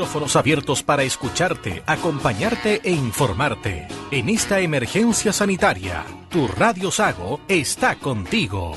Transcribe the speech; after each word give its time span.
Micrófonos 0.00 0.34
abiertos 0.34 0.82
para 0.82 1.02
escucharte, 1.02 1.82
acompañarte 1.86 2.80
e 2.82 2.90
informarte. 2.90 3.86
En 4.10 4.30
esta 4.30 4.58
emergencia 4.60 5.30
sanitaria, 5.30 6.06
tu 6.30 6.48
Radio 6.48 6.90
Sago 6.90 7.38
está 7.48 7.96
contigo. 7.96 8.72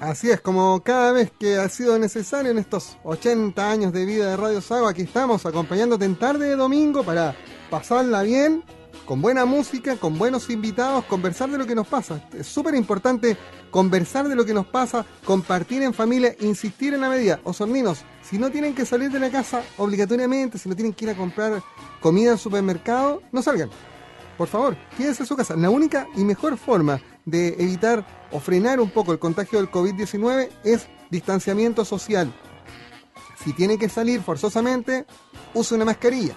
Así 0.00 0.30
es, 0.30 0.40
como 0.40 0.82
cada 0.82 1.12
vez 1.12 1.30
que 1.38 1.58
ha 1.58 1.68
sido 1.68 1.98
necesario 1.98 2.50
en 2.50 2.56
estos 2.56 2.96
80 3.04 3.70
años 3.70 3.92
de 3.92 4.06
vida 4.06 4.30
de 4.30 4.38
Radio 4.38 4.62
Sago, 4.62 4.88
aquí 4.88 5.02
estamos 5.02 5.44
acompañándote 5.44 6.06
en 6.06 6.16
tarde 6.16 6.48
de 6.48 6.56
domingo 6.56 7.02
para 7.02 7.36
pasarla 7.68 8.22
bien, 8.22 8.64
con 9.10 9.20
buena 9.20 9.44
música, 9.44 9.96
con 9.96 10.16
buenos 10.16 10.50
invitados, 10.50 11.04
conversar 11.06 11.50
de 11.50 11.58
lo 11.58 11.66
que 11.66 11.74
nos 11.74 11.88
pasa. 11.88 12.22
Es 12.32 12.46
súper 12.46 12.76
importante 12.76 13.36
conversar 13.72 14.28
de 14.28 14.36
lo 14.36 14.44
que 14.44 14.54
nos 14.54 14.66
pasa, 14.66 15.04
compartir 15.24 15.82
en 15.82 15.92
familia, 15.92 16.36
insistir 16.38 16.94
en 16.94 17.00
la 17.00 17.08
medida. 17.08 17.40
Osorninos, 17.42 18.04
si 18.22 18.38
no 18.38 18.52
tienen 18.52 18.72
que 18.72 18.86
salir 18.86 19.10
de 19.10 19.18
la 19.18 19.28
casa 19.28 19.64
obligatoriamente, 19.78 20.58
si 20.58 20.68
no 20.68 20.76
tienen 20.76 20.92
que 20.92 21.06
ir 21.06 21.10
a 21.10 21.16
comprar 21.16 21.60
comida 22.00 22.30
al 22.30 22.38
supermercado, 22.38 23.20
no 23.32 23.42
salgan. 23.42 23.68
Por 24.38 24.46
favor, 24.46 24.76
quédense 24.96 25.24
en 25.24 25.26
su 25.26 25.34
casa. 25.34 25.56
La 25.56 25.70
única 25.70 26.06
y 26.16 26.22
mejor 26.22 26.56
forma 26.56 27.00
de 27.24 27.56
evitar 27.58 28.06
o 28.30 28.38
frenar 28.38 28.78
un 28.78 28.90
poco 28.90 29.10
el 29.10 29.18
contagio 29.18 29.58
del 29.58 29.72
COVID-19 29.72 30.50
es 30.62 30.86
distanciamiento 31.10 31.84
social. 31.84 32.32
Si 33.42 33.54
tiene 33.54 33.76
que 33.76 33.88
salir 33.88 34.20
forzosamente, 34.22 35.04
use 35.52 35.74
una 35.74 35.84
mascarilla. 35.84 36.36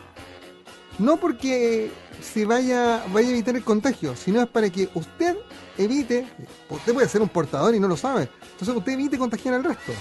No 0.99 1.17
porque 1.17 1.91
se 2.21 2.45
vaya, 2.45 3.03
vaya 3.11 3.27
a 3.27 3.31
evitar 3.31 3.55
el 3.55 3.63
contagio, 3.63 4.15
sino 4.15 4.41
es 4.41 4.47
para 4.47 4.69
que 4.69 4.89
usted 4.93 5.35
evite, 5.77 6.27
usted 6.69 6.93
puede 6.93 7.09
ser 7.09 7.21
un 7.21 7.29
portador 7.29 7.73
y 7.73 7.79
no 7.79 7.87
lo 7.87 7.97
sabe, 7.97 8.29
entonces 8.51 8.75
usted 8.75 8.93
evite 8.93 9.17
contagiar 9.17 9.55
al 9.55 9.63
resto. 9.63 9.91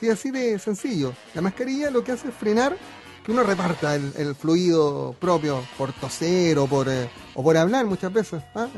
Sí, 0.00 0.08
así 0.08 0.30
de 0.30 0.58
sencillo. 0.58 1.12
La 1.34 1.42
mascarilla 1.42 1.90
lo 1.90 2.04
que 2.04 2.12
hace 2.12 2.28
es 2.28 2.34
frenar 2.34 2.76
que 3.24 3.32
uno 3.32 3.42
reparta 3.42 3.94
el, 3.94 4.34
fluido 4.34 5.14
propio 5.18 5.62
por 5.76 5.92
toser 5.92 6.56
o 6.58 6.66
por, 6.66 6.88
eh, 6.88 7.10
o 7.34 7.42
por 7.42 7.56
hablar 7.56 7.84
muchas 7.84 8.12
veces. 8.12 8.42
¿ah? 8.54 8.68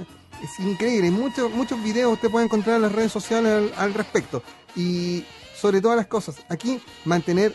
es 0.43 0.61
increíble. 0.61 1.11
Muchos, 1.11 1.51
muchos 1.53 1.83
videos 1.83 2.13
usted 2.13 2.31
puede 2.31 2.47
encontrar 2.47 2.77
en 2.77 2.83
las 2.83 2.93
redes 2.93 3.13
sociales 3.13 3.73
al, 3.77 3.95
respecto. 3.95 4.43
Y 4.75 5.25
sobre 5.57 5.81
todas 5.81 5.97
las 5.97 6.07
cosas, 6.07 6.37
aquí 6.49 6.81
mantener 7.05 7.55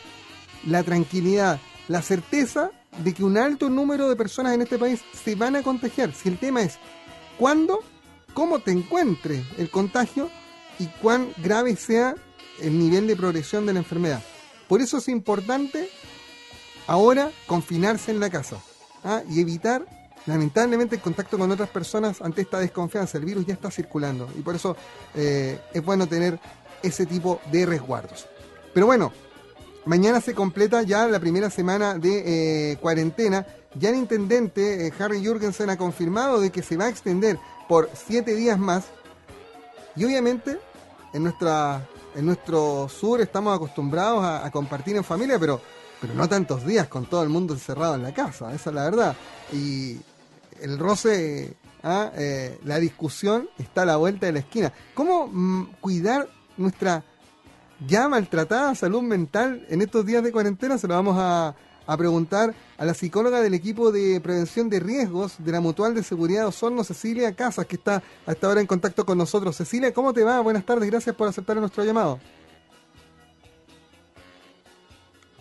la 0.66 0.84
tranquilidad, 0.84 1.60
la 1.88 2.02
certeza 2.02 2.72
de 3.04 3.14
que 3.14 3.24
un 3.24 3.38
alto 3.38 3.70
número 3.70 4.10
de 4.10 4.16
personas 4.16 4.54
en 4.54 4.62
este 4.62 4.78
país 4.78 5.02
se 5.24 5.36
van 5.36 5.56
a 5.56 5.64
contagiar. 5.64 6.14
Si 6.14 6.30
el 6.30 6.38
tema 6.38 6.62
es 6.62 6.78
cuándo, 7.38 7.80
cómo 8.34 8.60
te 8.60 8.72
encuentre 8.72 9.44
el 9.58 9.70
contagio 9.70 10.30
y 10.80 10.88
cuán 11.02 11.30
grave 11.38 11.76
sea 11.76 12.16
el 12.62 12.78
nivel 12.78 13.08
de 13.08 13.16
progresión 13.16 13.66
de 13.66 13.74
la 13.74 13.80
enfermedad. 13.80 14.22
Por 14.68 14.82
eso 14.82 14.98
es 14.98 15.08
importante 15.08 15.90
ahora 16.88 17.32
confinarse 17.48 18.12
en 18.12 18.20
la 18.20 18.30
casa 18.30 18.58
¿ah? 19.04 19.22
y 19.30 19.42
evitar 19.42 19.86
lamentablemente 20.26 20.96
el 20.96 21.02
contacto 21.02 21.38
con 21.38 21.52
otras 21.52 21.70
personas 21.70 22.22
ante 22.22 22.42
esta 22.42 22.59
desconfianza, 22.59 23.18
el 23.18 23.26
virus 23.26 23.46
ya 23.46 23.54
está 23.54 23.70
circulando 23.70 24.28
y 24.38 24.42
por 24.42 24.56
eso 24.56 24.76
eh, 25.14 25.59
es 25.74 25.84
bueno 25.84 26.08
tener 26.08 26.40
ese 26.82 27.06
tipo 27.06 27.40
de 27.52 27.66
resguardos. 27.66 28.28
Pero 28.74 28.88
bueno, 28.88 29.12
mañana 29.86 30.22
se 30.22 30.33
completa 30.33 30.81
ya 30.83 31.08
la 31.08 31.19
primera 31.19 31.50
semana 31.50 31.97
de 31.97 32.72
eh, 32.72 32.78
cuarentena. 32.78 33.46
Ya 33.78 33.90
el 33.90 33.96
intendente 33.96 34.88
eh, 34.88 34.94
Harry 35.00 35.25
Jurgensen 35.25 35.69
ha 35.69 35.78
confirmado 35.78 36.40
de 36.40 36.51
que 36.51 36.62
se 36.62 36.78
va 36.78 36.85
a 36.85 36.90
extender 36.90 37.38
por 37.68 37.90
siete 37.94 38.35
días 38.35 38.57
más. 38.59 38.85
Y 39.95 40.06
obviamente 40.06 40.59
en, 41.13 41.24
nuestra, 41.24 41.88
en 42.16 42.25
nuestro 42.25 42.90
sur 42.90 43.22
estamos 43.22 43.56
acostumbrados 43.56 44.24
a, 44.24 44.50
compartir 44.51 44.95
en 44.95 45.03
familia, 45.03 45.40
pero 45.40 45.62
pero 46.00 46.13
no 46.13 46.28
tantos 46.28 46.66
días 46.66 46.88
con 46.88 47.06
todo 47.06 47.24
el 47.24 47.29
mundo 47.29 47.53
encerrado 47.53 47.95
en 47.95 48.03
la 48.03 48.13
casa, 48.13 48.53
esa 48.53 48.69
es 48.69 48.75
la 48.75 48.84
verdad. 48.84 49.16
Y 49.53 49.97
el 50.62 50.78
roce, 50.78 51.56
¿ah? 51.84 52.12
eh, 52.16 52.59
la 52.63 52.79
discusión 52.79 53.50
está 53.57 53.84
a 53.84 53.85
la 53.85 53.95
vuelta 53.95 54.25
de 54.25 54.34
la 54.34 54.40
esquina. 54.40 54.74
¿Cómo 54.94 55.28
mm, 55.28 55.75
cuidar 55.79 56.28
nuestra 56.57 57.03
ya 57.88 58.07
maltratada 58.07 58.75
salud 58.75 59.01
mental 59.01 59.66
en 59.69 59.81
estos 59.81 60.06
días 60.06 60.23
de 60.23 60.31
cuarentena? 60.31 60.78
Se 60.78 60.88
lo 60.88 60.96
vamos 60.96 61.16
a, 61.18 61.56
preguntar 61.97 62.56
a 62.78 62.85
la 62.85 62.96
psicóloga 62.96 63.41
del 63.41 63.53
equipo 63.53 63.91
de 63.91 64.19
prevención 64.19 64.69
de 64.69 64.79
riesgos 64.79 65.35
de 65.38 65.51
la 65.51 65.62
Mutual 65.62 65.94
de 65.94 66.01
Seguridad 66.01 66.47
Osorno, 66.47 66.84
Cecilia 66.84 67.35
Casas, 67.35 67.68
que 67.68 67.75
está 67.75 68.01
hasta 68.25 68.47
ahora 68.47 68.62
en 68.62 68.68
contacto 68.68 69.06
con 69.06 69.18
nosotros. 69.18 69.56
Cecilia, 69.56 69.94
¿cómo 69.94 70.12
te 70.12 70.24
va? 70.24 70.40
Buenas 70.41 70.66
tardes, 70.66 70.90
gracias 70.90 71.16
por 71.16 71.28
aceptar 71.28 71.57
nuestro 71.57 71.84
llamado. 71.84 72.19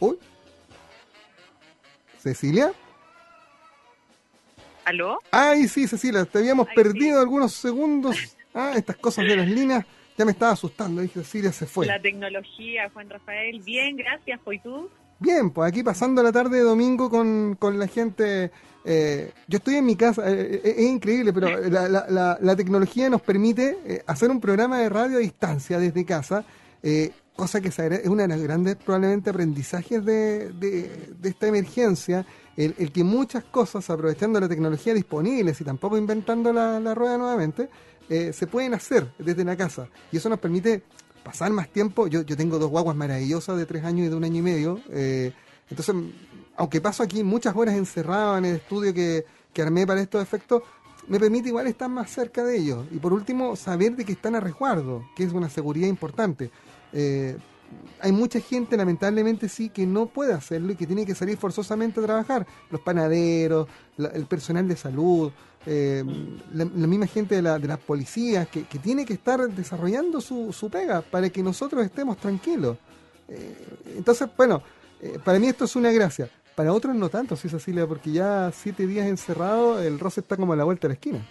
Uy. 0.00 0.18
Cecilia. 2.18 2.72
¿Aló? 4.84 5.18
Ay, 5.30 5.66
sí, 5.66 5.88
Cecilia, 5.88 6.26
te 6.26 6.38
habíamos 6.38 6.68
perdido 6.74 7.20
algunos 7.20 7.54
segundos. 7.54 8.16
Ah, 8.52 8.72
estas 8.76 8.96
cosas 8.96 9.24
de 9.24 9.36
las 9.36 9.48
líneas 9.48 9.86
ya 10.16 10.24
me 10.24 10.32
estaba 10.32 10.52
asustando. 10.52 11.02
Dije, 11.02 11.20
Cecilia 11.20 11.52
se 11.52 11.66
fue. 11.66 11.86
La 11.86 12.00
tecnología, 12.00 12.90
Juan 12.92 13.10
Rafael. 13.10 13.60
Bien, 13.60 13.96
gracias. 13.96 14.40
¿Y 14.50 14.58
tú? 14.60 14.88
Bien, 15.18 15.50
pues 15.50 15.68
aquí 15.68 15.82
pasando 15.82 16.22
la 16.22 16.32
tarde 16.32 16.58
de 16.58 16.62
domingo 16.62 17.08
con, 17.08 17.56
con 17.58 17.78
la 17.78 17.86
gente. 17.86 18.50
Eh, 18.84 19.32
yo 19.48 19.56
estoy 19.56 19.76
en 19.76 19.86
mi 19.86 19.96
casa, 19.96 20.30
eh, 20.30 20.60
eh, 20.62 20.74
es 20.76 20.86
increíble, 20.86 21.32
pero 21.32 21.48
la, 21.70 21.88
la, 21.88 22.38
la, 22.38 22.56
tecnología 22.56 23.08
nos 23.08 23.22
permite 23.22 24.02
hacer 24.06 24.30
un 24.30 24.40
programa 24.40 24.78
de 24.80 24.90
radio 24.90 25.16
a 25.16 25.20
distancia 25.20 25.78
desde 25.78 26.04
casa, 26.04 26.44
cosa 27.34 27.62
que 27.62 27.68
es 27.68 28.08
una 28.08 28.24
de 28.24 28.28
las 28.28 28.42
grandes 28.42 28.76
probablemente 28.76 29.30
aprendizajes 29.30 30.04
de, 30.04 30.52
de, 30.52 31.14
de 31.18 31.28
esta 31.30 31.46
emergencia 31.46 32.26
el, 32.56 32.92
que 32.92 33.04
muchas 33.04 33.44
cosas, 33.44 33.88
aprovechando 33.90 34.38
la 34.38 34.48
tecnología 34.48 34.94
disponible 34.94 35.54
y 35.58 35.64
tampoco 35.64 35.98
inventando 35.98 36.52
la, 36.52 36.94
rueda 36.94 37.18
nuevamente, 37.18 37.68
eh, 38.08 38.32
se 38.32 38.46
pueden 38.46 38.74
hacer 38.74 39.12
desde 39.18 39.44
la 39.44 39.56
casa. 39.56 39.88
Y 40.12 40.16
eso 40.16 40.28
nos 40.28 40.38
permite 40.38 40.82
pasar 41.22 41.50
más 41.52 41.68
tiempo. 41.68 42.06
Yo, 42.06 42.22
yo 42.22 42.36
tengo 42.36 42.58
dos 42.58 42.70
guaguas 42.70 42.96
maravillosas 42.96 43.56
de 43.56 43.66
tres 43.66 43.84
años 43.84 44.06
y 44.06 44.10
de 44.10 44.14
un 44.14 44.24
año 44.24 44.38
y 44.38 44.42
medio. 44.42 44.80
Eh, 44.90 45.32
entonces, 45.70 45.94
aunque 46.56 46.80
paso 46.80 47.02
aquí 47.02 47.24
muchas 47.24 47.56
horas 47.56 47.74
encerrado 47.74 48.38
en 48.38 48.44
el 48.44 48.56
estudio 48.56 48.92
que, 48.92 49.24
que 49.52 49.62
armé 49.62 49.86
para 49.86 50.00
estos 50.00 50.22
efectos, 50.22 50.62
me 51.08 51.18
permite 51.18 51.48
igual 51.48 51.66
estar 51.66 51.88
más 51.88 52.10
cerca 52.10 52.44
de 52.44 52.58
ellos. 52.58 52.86
Y 52.90 52.98
por 52.98 53.12
último, 53.12 53.56
saber 53.56 53.96
de 53.96 54.04
que 54.04 54.12
están 54.12 54.34
a 54.34 54.40
resguardo, 54.40 55.04
que 55.16 55.24
es 55.24 55.32
una 55.32 55.48
seguridad 55.48 55.88
importante. 55.88 56.50
Eh, 56.92 57.36
hay 58.00 58.12
mucha 58.12 58.40
gente, 58.40 58.76
lamentablemente, 58.76 59.48
sí, 59.48 59.68
que 59.68 59.86
no 59.86 60.06
puede 60.06 60.32
hacerlo 60.32 60.72
y 60.72 60.76
que 60.76 60.86
tiene 60.86 61.06
que 61.06 61.14
salir 61.14 61.36
forzosamente 61.36 62.00
a 62.00 62.04
trabajar. 62.04 62.46
Los 62.70 62.80
panaderos, 62.80 63.68
el 63.98 64.26
personal 64.26 64.68
de 64.68 64.76
salud, 64.76 65.32
eh, 65.66 66.04
la, 66.52 66.64
misma 66.64 67.06
gente 67.06 67.36
de, 67.36 67.42
la, 67.42 67.58
de 67.58 67.68
las 67.68 67.78
policías, 67.78 68.48
que, 68.48 68.64
tiene 68.82 69.04
que 69.04 69.14
estar 69.14 69.40
desarrollando 69.48 70.20
su, 70.20 70.52
su 70.52 70.70
pega 70.70 71.02
para 71.02 71.30
que 71.30 71.42
nosotros 71.42 71.84
estemos 71.84 72.16
tranquilos. 72.18 72.76
Eh, 73.28 73.56
entonces, 73.96 74.28
bueno, 74.36 74.62
eh, 75.00 75.18
para 75.24 75.38
mí 75.38 75.48
esto 75.48 75.64
es 75.64 75.76
una 75.76 75.90
gracia. 75.92 76.28
Para 76.54 76.72
otros 76.72 76.94
no 76.94 77.08
tanto, 77.08 77.34
sí, 77.36 77.48
Cecilia, 77.48 77.86
porque 77.86 78.12
ya 78.12 78.50
siete 78.52 78.86
días 78.86 79.06
encerrado, 79.06 79.82
el 79.82 79.98
roce 79.98 80.20
está 80.20 80.36
como 80.36 80.52
a 80.52 80.56
la 80.56 80.64
vuelta 80.64 80.86
de 80.86 80.90
la 80.90 80.94
esquina. 80.94 81.26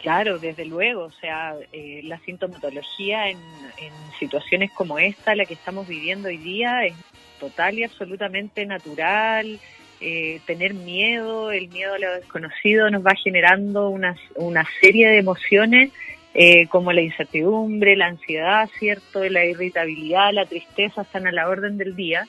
Claro, 0.00 0.38
desde 0.38 0.64
luego, 0.64 1.04
o 1.04 1.10
sea, 1.10 1.56
eh, 1.72 2.00
la 2.04 2.20
sintomatología 2.20 3.28
en, 3.28 3.38
situaciones 4.20 4.70
como 4.72 4.98
esta, 4.98 5.34
la 5.34 5.44
que 5.44 5.54
estamos 5.54 5.88
viviendo 5.88 6.28
hoy 6.28 6.36
día, 6.36 6.84
es 6.84 6.94
total 7.40 7.78
y 7.78 7.84
absolutamente 7.84 8.64
natural. 8.64 9.58
Eh, 10.00 10.40
tener 10.46 10.74
miedo, 10.74 11.50
el 11.50 11.68
miedo 11.68 11.94
a 11.94 11.98
lo 11.98 12.12
desconocido 12.14 12.90
nos 12.90 13.04
va 13.04 13.14
generando 13.14 13.88
una, 13.88 14.14
una 14.34 14.66
serie 14.80 15.08
de 15.08 15.18
emociones 15.18 15.90
eh, 16.34 16.66
como 16.68 16.92
la 16.92 17.00
incertidumbre, 17.00 17.96
la 17.96 18.08
ansiedad, 18.08 18.68
¿cierto? 18.78 19.24
La 19.24 19.46
irritabilidad, 19.46 20.34
la 20.34 20.44
tristeza 20.44 21.00
están 21.00 21.26
a 21.26 21.32
la 21.32 21.48
orden 21.48 21.78
del 21.78 21.96
día. 21.96 22.26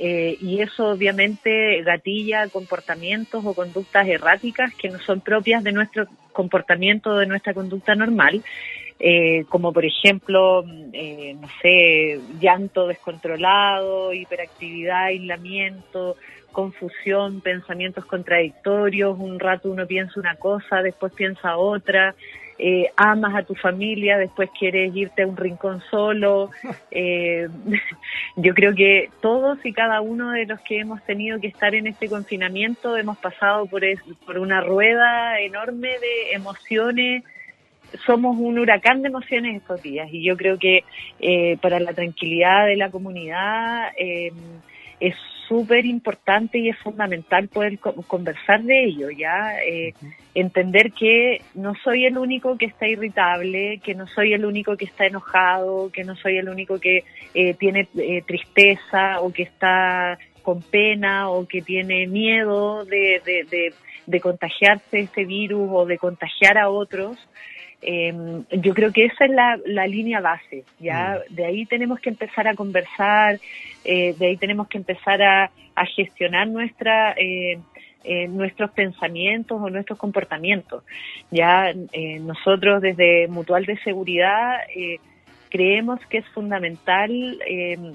Eh, 0.00 0.36
y 0.40 0.60
eso 0.60 0.90
obviamente 0.90 1.80
gatilla 1.84 2.48
comportamientos 2.48 3.44
o 3.46 3.54
conductas 3.54 4.08
erráticas 4.08 4.74
que 4.74 4.88
no 4.88 4.98
son 4.98 5.20
propias 5.20 5.62
de 5.62 5.70
nuestro 5.70 6.08
comportamiento, 6.32 7.16
de 7.16 7.26
nuestra 7.26 7.54
conducta 7.54 7.94
normal, 7.94 8.42
eh, 8.98 9.44
como 9.48 9.72
por 9.72 9.84
ejemplo, 9.84 10.64
eh, 10.92 11.36
no 11.40 11.48
sé, 11.60 12.20
llanto 12.40 12.86
descontrolado, 12.86 14.12
hiperactividad, 14.12 15.06
aislamiento, 15.06 16.16
confusión, 16.52 17.40
pensamientos 17.40 18.04
contradictorios, 18.06 19.18
un 19.18 19.40
rato 19.40 19.70
uno 19.70 19.86
piensa 19.86 20.20
una 20.20 20.36
cosa, 20.36 20.82
después 20.82 21.12
piensa 21.12 21.56
otra, 21.56 22.14
eh, 22.58 22.86
amas 22.96 23.34
a 23.34 23.42
tu 23.42 23.54
familia, 23.56 24.16
después 24.16 24.48
quieres 24.56 24.94
irte 24.94 25.22
a 25.22 25.26
un 25.26 25.36
rincón 25.36 25.82
solo. 25.90 26.50
Eh, 26.96 27.48
yo 28.36 28.54
creo 28.54 28.72
que 28.72 29.10
todos 29.20 29.58
y 29.66 29.72
cada 29.72 30.00
uno 30.00 30.30
de 30.30 30.46
los 30.46 30.60
que 30.60 30.78
hemos 30.78 31.02
tenido 31.04 31.40
que 31.40 31.48
estar 31.48 31.74
en 31.74 31.88
este 31.88 32.08
confinamiento 32.08 32.96
hemos 32.96 33.18
pasado 33.18 33.66
por, 33.66 33.82
por 34.24 34.38
una 34.38 34.60
rueda 34.60 35.40
enorme 35.40 35.88
de 35.88 36.34
emociones 36.34 37.24
somos 38.06 38.36
un 38.38 38.58
huracán 38.58 39.02
de 39.02 39.08
emociones 39.08 39.56
estos 39.56 39.82
días 39.82 40.08
y 40.12 40.22
yo 40.22 40.36
creo 40.36 40.58
que 40.58 40.84
eh, 41.20 41.56
para 41.60 41.80
la 41.80 41.92
tranquilidad 41.92 42.66
de 42.66 42.76
la 42.76 42.90
comunidad 42.90 43.92
eh, 43.96 44.32
es 45.00 45.14
súper 45.48 45.84
importante 45.84 46.58
y 46.58 46.70
es 46.70 46.78
fundamental 46.78 47.48
poder 47.48 47.78
conversar 47.78 48.62
de 48.62 48.84
ello, 48.84 49.10
ya 49.10 49.58
eh, 49.62 49.92
entender 50.34 50.92
que 50.92 51.42
no 51.54 51.74
soy 51.84 52.06
el 52.06 52.16
único 52.16 52.56
que 52.56 52.66
está 52.66 52.88
irritable, 52.88 53.78
que 53.84 53.94
no 53.94 54.06
soy 54.06 54.32
el 54.32 54.46
único 54.46 54.76
que 54.76 54.86
está 54.86 55.06
enojado, 55.06 55.90
que 55.92 56.02
no 56.02 56.16
soy 56.16 56.38
el 56.38 56.48
único 56.48 56.80
que 56.80 57.04
tiene 57.58 57.88
tristeza 58.26 59.20
o 59.20 59.32
que 59.32 59.42
está 59.42 60.18
con 60.42 60.62
pena 60.62 61.28
o 61.28 61.46
que 61.46 61.60
tiene 61.60 62.06
miedo 62.06 62.86
de, 62.86 63.20
de, 63.24 63.74
de 64.06 64.20
contagiarse 64.20 65.00
este 65.00 65.24
virus 65.24 65.68
o 65.72 65.84
de 65.84 65.98
contagiar 65.98 66.56
a 66.56 66.70
otros. 66.70 67.18
Em, 67.86 68.44
yo 68.50 68.72
creo 68.72 68.92
que 68.92 69.04
esa 69.04 69.26
es 69.26 69.30
la, 69.30 69.58
la 69.66 69.86
línea 69.86 70.20
base, 70.20 70.64
¿ya? 70.80 71.20
Mm. 71.30 71.34
De 71.34 71.44
ahí 71.44 71.66
tenemos 71.66 72.00
que 72.00 72.08
empezar 72.08 72.48
a 72.48 72.54
conversar, 72.54 73.38
eh, 73.84 74.14
de 74.18 74.26
ahí 74.26 74.36
tenemos 74.38 74.68
que 74.68 74.78
empezar 74.78 75.22
a, 75.22 75.50
a 75.74 75.86
gestionar 75.86 76.48
nuestra, 76.48 77.12
eh, 77.12 77.58
eh, 78.04 78.26
nuestros 78.28 78.70
pensamientos 78.70 79.60
o 79.60 79.68
nuestros 79.68 79.98
comportamientos. 79.98 80.82
Ya 81.30 81.74
nosotros 82.20 82.80
desde 82.80 83.28
Mutual 83.28 83.66
de 83.66 83.76
Seguridad 83.78 84.60
creemos 85.50 86.00
que 86.06 86.18
es 86.18 86.28
fundamental 86.28 87.10
em, 87.46 87.92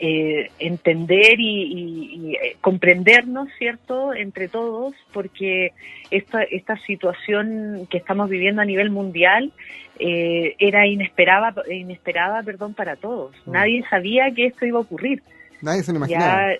eh, 0.00 0.50
entender 0.58 1.40
y, 1.40 2.36
eh, 2.40 2.56
comprendernos, 2.60 3.48
¿cierto?, 3.58 4.14
entre 4.14 4.48
todos, 4.48 4.94
porque 5.12 5.72
esta, 6.10 6.42
esta 6.42 6.76
situación 6.86 7.88
que 7.90 7.98
estamos 7.98 8.30
viviendo 8.30 8.62
a 8.62 8.64
nivel 8.64 8.90
mundial 8.90 9.52
eh, 9.98 10.54
era 10.58 10.86
inesperada, 10.86 11.52
inesperada 11.68 12.42
perdón, 12.44 12.74
para 12.74 12.96
todos. 12.96 13.34
Mm. 13.46 13.50
Nadie 13.50 13.84
sabía 13.90 14.30
que 14.32 14.46
esto 14.46 14.64
iba 14.64 14.78
a 14.78 14.82
ocurrir. 14.82 15.22
Nadie 15.60 15.82
se 15.82 15.92
lo 15.92 15.98
imaginaba. 15.98 16.52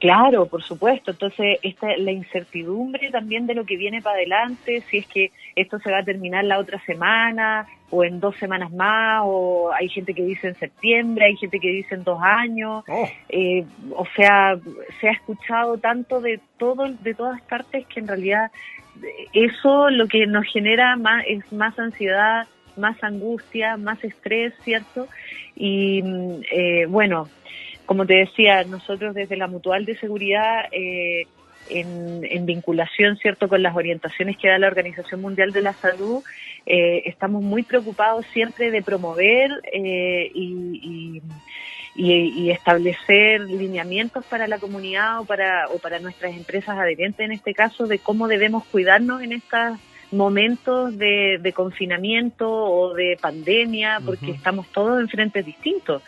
Claro, 0.00 0.46
por 0.46 0.62
supuesto. 0.62 1.12
Entonces, 1.12 1.58
esta, 1.62 1.96
la 1.96 2.10
incertidumbre 2.10 3.10
también 3.10 3.46
de 3.46 3.54
lo 3.54 3.64
que 3.64 3.76
viene 3.76 4.02
para 4.02 4.16
adelante, 4.16 4.82
si 4.90 4.98
es 4.98 5.06
que 5.06 5.30
esto 5.54 5.78
se 5.78 5.92
va 5.92 5.98
a 5.98 6.04
terminar 6.04 6.44
la 6.44 6.58
otra 6.58 6.80
semana 6.84 7.66
o 7.90 8.02
en 8.02 8.18
dos 8.18 8.36
semanas 8.36 8.72
más, 8.72 9.22
o 9.24 9.70
hay 9.72 9.88
gente 9.88 10.12
que 10.12 10.24
dice 10.24 10.48
en 10.48 10.56
septiembre, 10.56 11.26
hay 11.26 11.36
gente 11.36 11.60
que 11.60 11.68
dice 11.68 11.94
en 11.94 12.02
dos 12.02 12.20
años. 12.20 12.82
Oh. 12.88 13.08
Eh, 13.28 13.64
o 13.94 14.04
sea, 14.16 14.58
se 15.00 15.08
ha 15.08 15.12
escuchado 15.12 15.78
tanto 15.78 16.20
de 16.20 16.40
todo, 16.58 16.88
de 16.88 17.14
todas 17.14 17.40
partes 17.42 17.86
que 17.86 18.00
en 18.00 18.08
realidad 18.08 18.50
eso 19.32 19.90
lo 19.90 20.08
que 20.08 20.26
nos 20.26 20.46
genera 20.46 20.96
más 20.96 21.24
es 21.28 21.52
más 21.52 21.78
ansiedad, 21.78 22.48
más 22.76 23.02
angustia, 23.04 23.76
más 23.76 24.02
estrés, 24.02 24.52
¿cierto? 24.64 25.06
Y 25.54 26.02
mm, 26.02 26.40
eh, 26.50 26.86
bueno, 26.86 27.28
como 27.86 28.04
te 28.04 28.14
decía, 28.14 28.64
nosotros 28.64 29.14
desde 29.14 29.36
la 29.36 29.46
Mutual 29.46 29.84
de 29.84 29.96
Seguridad, 29.96 30.66
eh, 30.72 31.26
en, 31.68 32.46
vinculación 32.46 33.16
cierto 33.16 33.48
con 33.48 33.62
las 33.62 33.74
orientaciones 33.74 34.36
que 34.36 34.48
da 34.48 34.58
la 34.58 34.68
Organización 34.68 35.20
Mundial 35.20 35.52
de 35.52 35.62
la 35.62 35.72
Salud, 35.72 36.22
eh, 36.64 37.02
estamos 37.06 37.42
muy 37.42 37.62
preocupados 37.62 38.26
siempre 38.26 38.70
de 38.70 38.82
promover 38.82 39.50
eh, 39.72 40.30
y, 40.34 41.22
establecer 42.50 43.40
lineamientos 43.40 44.24
para 44.26 44.46
la 44.46 44.58
comunidad 44.58 45.20
o 45.20 45.24
para, 45.24 45.68
o 45.68 45.78
para 45.78 45.98
nuestras 45.98 46.36
empresas 46.36 46.78
adherentes 46.78 47.24
en 47.24 47.32
este 47.32 47.54
caso 47.54 47.86
de 47.86 47.98
cómo 47.98 48.28
debemos 48.28 48.64
cuidarnos 48.64 49.22
en 49.22 49.32
estas 49.32 49.78
momentos 50.12 50.96
de, 50.96 51.52
confinamiento 51.54 52.48
o 52.48 52.94
de 52.94 53.18
pandemia, 53.20 54.00
porque 54.04 54.30
estamos 54.30 54.66
todos 54.68 55.00
en 55.00 55.08
frentes 55.08 55.44
distintos. 55.44 56.02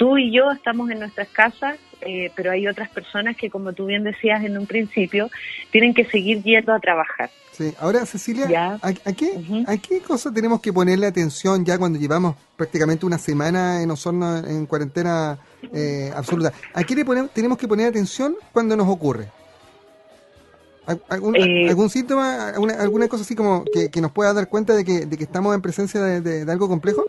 Tú 0.00 0.16
y 0.16 0.32
yo 0.32 0.50
estamos 0.50 0.88
en 0.88 0.98
nuestras 0.98 1.28
casas, 1.28 1.76
eh, 2.00 2.32
pero 2.34 2.50
hay 2.52 2.66
otras 2.66 2.88
personas 2.88 3.36
que, 3.36 3.50
como 3.50 3.74
tú 3.74 3.84
bien 3.84 4.02
decías 4.02 4.42
en 4.42 4.56
un 4.56 4.66
principio, 4.66 5.28
tienen 5.70 5.92
que 5.92 6.06
seguir 6.06 6.42
yendo 6.42 6.72
a 6.72 6.80
trabajar. 6.80 7.28
Sí, 7.52 7.74
ahora 7.78 8.06
Cecilia, 8.06 8.78
¿a, 8.80 9.12
qué, 9.12 9.38
¿a 9.66 9.76
qué 9.76 10.00
cosa 10.00 10.32
tenemos 10.32 10.62
que 10.62 10.72
ponerle 10.72 11.06
atención 11.06 11.66
ya 11.66 11.76
cuando 11.76 11.98
llevamos 11.98 12.34
prácticamente 12.56 13.04
una 13.04 13.18
semana 13.18 13.82
en 13.82 13.90
Osorno 13.90 14.38
en 14.38 14.64
cuarentena 14.64 15.38
eh, 15.70 16.10
absoluta? 16.16 16.54
¿A 16.72 16.82
qué 16.82 16.94
le 16.94 17.04
ponemos, 17.04 17.30
tenemos 17.34 17.58
que 17.58 17.68
poner 17.68 17.88
atención 17.88 18.36
cuando 18.54 18.74
nos 18.76 18.88
ocurre? 18.88 19.28
¿Algún, 21.10 21.36
eh, 21.36 21.68
¿Algún, 21.68 21.90
síntoma, 21.90 22.48
alguna, 22.48 22.80
alguna, 22.80 23.06
cosa 23.06 23.22
así 23.22 23.34
como 23.34 23.64
que, 23.66 24.00
nos 24.00 24.12
pueda 24.12 24.32
dar 24.32 24.48
cuenta 24.48 24.74
de 24.74 24.82
que, 24.82 25.04
de 25.04 25.18
que 25.18 25.24
estamos 25.24 25.54
en 25.54 25.60
presencia 25.60 26.00
de, 26.00 26.50
algo 26.50 26.68
complejo? 26.68 27.04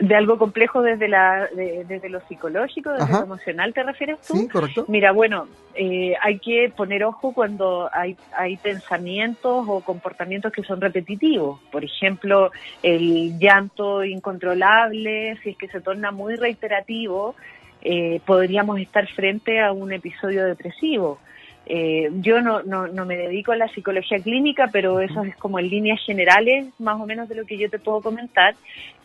De 0.00 0.16
algo 0.16 0.38
complejo 0.38 0.82
desde 0.82 1.08
la 1.08 1.46
desde 1.54 2.08
lo 2.08 2.20
psicológico, 2.26 2.90
desde 2.90 3.12
lo 3.12 3.22
emocional, 3.22 3.74
¿te 3.74 3.82
refieres 3.82 4.18
tú? 4.26 4.34
Sí, 4.34 4.48
correcto. 4.48 4.86
Mira, 4.88 5.12
bueno, 5.12 5.46
eh, 5.74 6.14
hay 6.20 6.38
que 6.38 6.72
poner 6.74 7.04
ojo 7.04 7.32
cuando 7.32 7.88
hay, 7.92 8.16
hay 8.36 8.56
pensamientos 8.56 9.66
o 9.68 9.80
comportamientos 9.82 10.52
que 10.52 10.62
son 10.62 10.80
repetitivos. 10.80 11.60
Por 11.70 11.84
ejemplo, 11.84 12.50
el 12.82 13.38
llanto 13.38 14.02
incontrolable, 14.02 15.38
si 15.42 15.50
es 15.50 15.56
que 15.58 15.68
se 15.68 15.82
torna 15.82 16.10
muy 16.10 16.36
reiterativo, 16.36 17.34
eh, 17.82 18.20
podríamos 18.24 18.80
estar 18.80 19.06
frente 19.08 19.60
a 19.60 19.72
un 19.72 19.92
episodio 19.92 20.46
depresivo 20.46 21.18
eh, 21.66 22.10
yo 22.20 22.40
no, 22.40 22.62
no, 22.62 22.88
no, 22.88 23.04
me 23.04 23.16
dedico 23.16 23.52
a 23.52 23.56
la 23.56 23.68
psicología 23.68 24.18
clínica, 24.18 24.68
pero 24.72 25.00
eso 25.00 25.22
es 25.22 25.36
como 25.36 25.58
en 25.58 25.68
líneas 25.68 26.00
generales, 26.04 26.66
más 26.78 27.00
o 27.00 27.06
menos 27.06 27.28
de 27.28 27.36
lo 27.36 27.44
que 27.44 27.58
yo 27.58 27.70
te 27.70 27.78
puedo 27.78 28.00
comentar. 28.00 28.54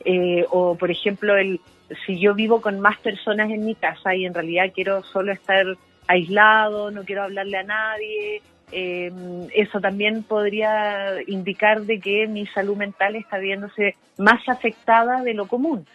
Eh, 0.03 0.45
o, 0.49 0.75
por 0.75 0.89
ejemplo, 0.89 1.37
el, 1.37 1.59
si 2.05 2.19
yo 2.19 2.33
vivo 2.33 2.61
con 2.61 2.79
más 2.79 2.97
personas 2.99 3.51
en 3.51 3.65
mi 3.65 3.75
casa 3.75 4.15
y 4.15 4.25
en 4.25 4.33
realidad 4.33 4.71
quiero 4.73 5.03
solo 5.03 5.31
estar 5.31 5.65
aislado, 6.07 6.91
no 6.91 7.03
quiero 7.03 7.23
hablarle 7.23 7.57
a 7.57 7.63
nadie, 7.63 8.41
eh, 8.71 9.11
eso 9.53 9.79
también 9.79 10.23
podría 10.23 11.21
indicar 11.27 11.81
de 11.81 11.99
que 11.99 12.27
mi 12.27 12.47
salud 12.47 12.77
mental 12.77 13.15
está 13.15 13.37
viéndose 13.37 13.95
más 14.17 14.47
afectada 14.47 15.21
de 15.21 15.33
lo 15.33 15.47
común 15.47 15.85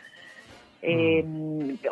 eh, 0.82 1.24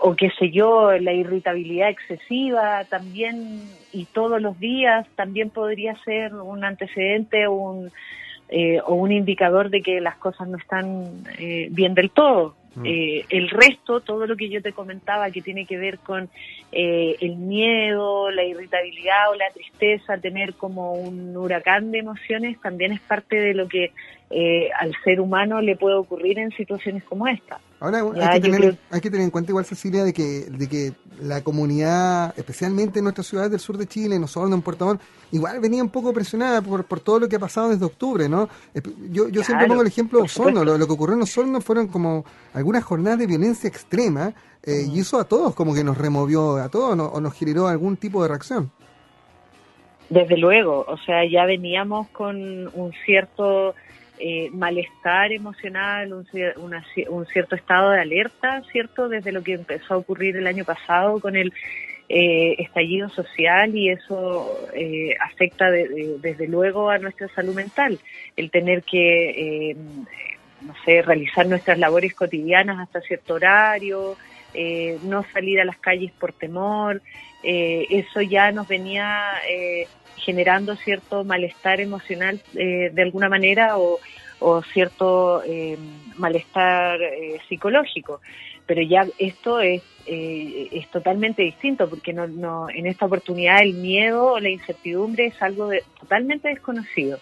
o 0.00 0.14
qué 0.16 0.30
sé 0.38 0.50
yo, 0.50 0.92
la 0.92 1.12
irritabilidad 1.12 1.90
excesiva 1.90 2.84
también 2.84 3.62
y 3.92 4.06
todos 4.06 4.40
los 4.40 4.58
días 4.58 5.06
también 5.14 5.50
podría 5.50 5.94
ser 6.04 6.34
un 6.34 6.64
antecedente 6.64 7.46
o 7.46 7.52
un, 7.52 7.90
eh, 8.48 8.80
o 8.86 8.94
un 8.94 9.12
indicador 9.12 9.70
de 9.70 9.82
que 9.82 10.00
las 10.00 10.16
cosas 10.16 10.48
no 10.48 10.56
están 10.56 11.24
eh, 11.38 11.68
bien 11.70 11.94
del 11.94 12.10
todo. 12.10 12.54
Mm. 12.78 12.86
Eh, 12.86 13.24
el 13.30 13.50
resto, 13.50 14.00
todo 14.00 14.26
lo 14.26 14.36
que 14.36 14.48
yo 14.48 14.62
te 14.62 14.72
comentaba 14.72 15.30
que 15.30 15.42
tiene 15.42 15.66
que 15.66 15.78
ver 15.78 15.98
con 15.98 16.28
eh, 16.70 17.16
el 17.20 17.36
miedo, 17.36 18.30
la 18.30 18.44
irritabilidad 18.44 19.30
o 19.30 19.34
la 19.34 19.50
tristeza, 19.50 20.18
tener 20.18 20.54
como 20.54 20.92
un 20.92 21.36
huracán 21.36 21.90
de 21.90 21.98
emociones, 21.98 22.60
también 22.60 22.92
es 22.92 23.00
parte 23.00 23.36
de 23.36 23.54
lo 23.54 23.68
que 23.68 23.92
eh, 24.30 24.70
al 24.78 24.94
ser 25.02 25.20
humano 25.20 25.60
le 25.60 25.76
puede 25.76 25.96
ocurrir 25.96 26.38
en 26.38 26.50
situaciones 26.52 27.02
como 27.04 27.26
esta. 27.26 27.58
Ahora 27.80 28.00
hay 28.00 28.40
que, 28.40 28.50
tener, 28.50 28.78
hay 28.90 29.00
que, 29.00 29.08
tener, 29.08 29.24
en 29.24 29.30
cuenta 29.30 29.52
igual, 29.52 29.64
Cecilia, 29.64 30.02
de 30.02 30.12
que, 30.12 30.46
de 30.50 30.68
que 30.68 30.92
la 31.22 31.42
comunidad, 31.42 32.34
especialmente 32.36 32.98
en 32.98 33.04
nuestras 33.04 33.28
ciudades 33.28 33.52
del 33.52 33.60
sur 33.60 33.78
de 33.78 33.86
Chile, 33.86 34.16
en 34.16 34.24
Osorno, 34.24 34.56
en 34.56 34.62
Puerto 34.62 34.86
Montt, 34.86 35.00
igual 35.30 35.60
venía 35.60 35.82
un 35.82 35.88
poco 35.88 36.12
presionada 36.12 36.60
por, 36.60 36.84
por 36.84 36.98
todo 36.98 37.20
lo 37.20 37.28
que 37.28 37.36
ha 37.36 37.38
pasado 37.38 37.68
desde 37.68 37.84
octubre, 37.84 38.28
¿no? 38.28 38.48
Yo, 39.10 39.28
yo 39.28 39.44
siempre 39.44 39.68
pongo 39.68 39.82
el 39.82 39.86
ejemplo 39.86 40.18
de 40.18 40.24
Osorno, 40.24 40.64
lo, 40.64 40.86
que 40.86 40.92
ocurrió 40.92 41.14
en 41.14 41.22
Osorno 41.22 41.60
fueron 41.60 41.86
como 41.86 42.24
algunas 42.52 42.82
jornadas 42.82 43.20
de 43.20 43.28
violencia 43.28 43.68
extrema, 43.68 44.34
eh, 44.64 44.84
y 44.92 44.98
eso 44.98 45.20
a 45.20 45.24
todos 45.24 45.54
como 45.54 45.72
que 45.72 45.84
nos 45.84 45.96
removió, 45.96 46.56
a 46.56 46.68
todos 46.68 46.98
o 46.98 47.20
nos 47.20 47.34
generó 47.34 47.68
algún 47.68 47.96
tipo 47.96 48.22
de 48.22 48.28
reacción. 48.28 48.72
Desde 50.10 50.36
luego, 50.36 50.84
o 50.88 50.96
sea, 50.98 51.20
ya 51.30 51.44
veníamos 51.44 52.08
con 52.08 52.36
un 52.74 52.92
cierto 53.04 53.74
eh, 54.20 54.50
malestar 54.52 55.32
emocional, 55.32 56.12
un, 56.12 57.26
cierto 57.26 57.54
estado 57.54 57.90
de 57.90 58.00
alerta, 58.00 58.62
¿cierto? 58.72 59.08
Desde 59.08 59.30
lo 59.30 59.42
que 59.42 59.54
empezó 59.54 59.94
a 59.94 59.98
ocurrir 59.98 60.36
el 60.36 60.46
año 60.46 60.64
pasado 60.64 61.20
con 61.20 61.36
el 61.36 61.52
eh, 62.08 62.56
estallido 62.58 63.08
social 63.10 63.76
y 63.76 63.90
eso 63.90 64.68
eh, 64.74 65.14
afecta 65.20 65.70
desde 65.70 66.48
luego 66.48 66.90
a 66.90 66.98
nuestra 66.98 67.28
salud 67.28 67.54
mental. 67.54 67.98
El 68.36 68.50
tener 68.50 68.82
que, 68.82 69.76
no 70.62 70.74
sé, 70.84 71.02
realizar 71.02 71.46
nuestras 71.46 71.78
labores 71.78 72.14
cotidianas 72.14 72.80
hasta 72.80 73.00
cierto 73.00 73.34
horario, 73.34 74.16
no 75.04 75.24
salir 75.32 75.60
a 75.60 75.64
las 75.64 75.78
calles 75.78 76.10
por 76.18 76.32
temor, 76.32 77.02
eso 77.42 78.20
ya 78.22 78.50
nos 78.50 78.66
venía 78.66 79.32
generando 80.18 80.76
cierto 80.76 81.24
malestar 81.24 81.80
emocional 81.80 82.40
eh, 82.54 82.90
de 82.92 83.02
alguna 83.02 83.28
manera 83.28 83.76
o, 83.78 83.98
cierto 84.72 85.42
eh, 85.44 85.76
malestar 86.16 87.02
eh, 87.02 87.38
psicológico. 87.48 88.20
Pero 88.66 88.82
ya 88.82 89.06
esto 89.18 89.60
es, 89.60 89.82
es 90.06 90.90
totalmente 90.90 91.42
distinto 91.42 91.88
porque 91.88 92.12
no, 92.12 92.26
no, 92.26 92.68
en 92.68 92.86
esta 92.86 93.06
oportunidad 93.06 93.62
el 93.62 93.74
miedo 93.74 94.32
o 94.32 94.40
la 94.40 94.50
incertidumbre 94.50 95.26
es 95.26 95.42
algo 95.42 95.68
de, 95.68 95.82
totalmente 95.98 96.48
desconocido. 96.48 97.18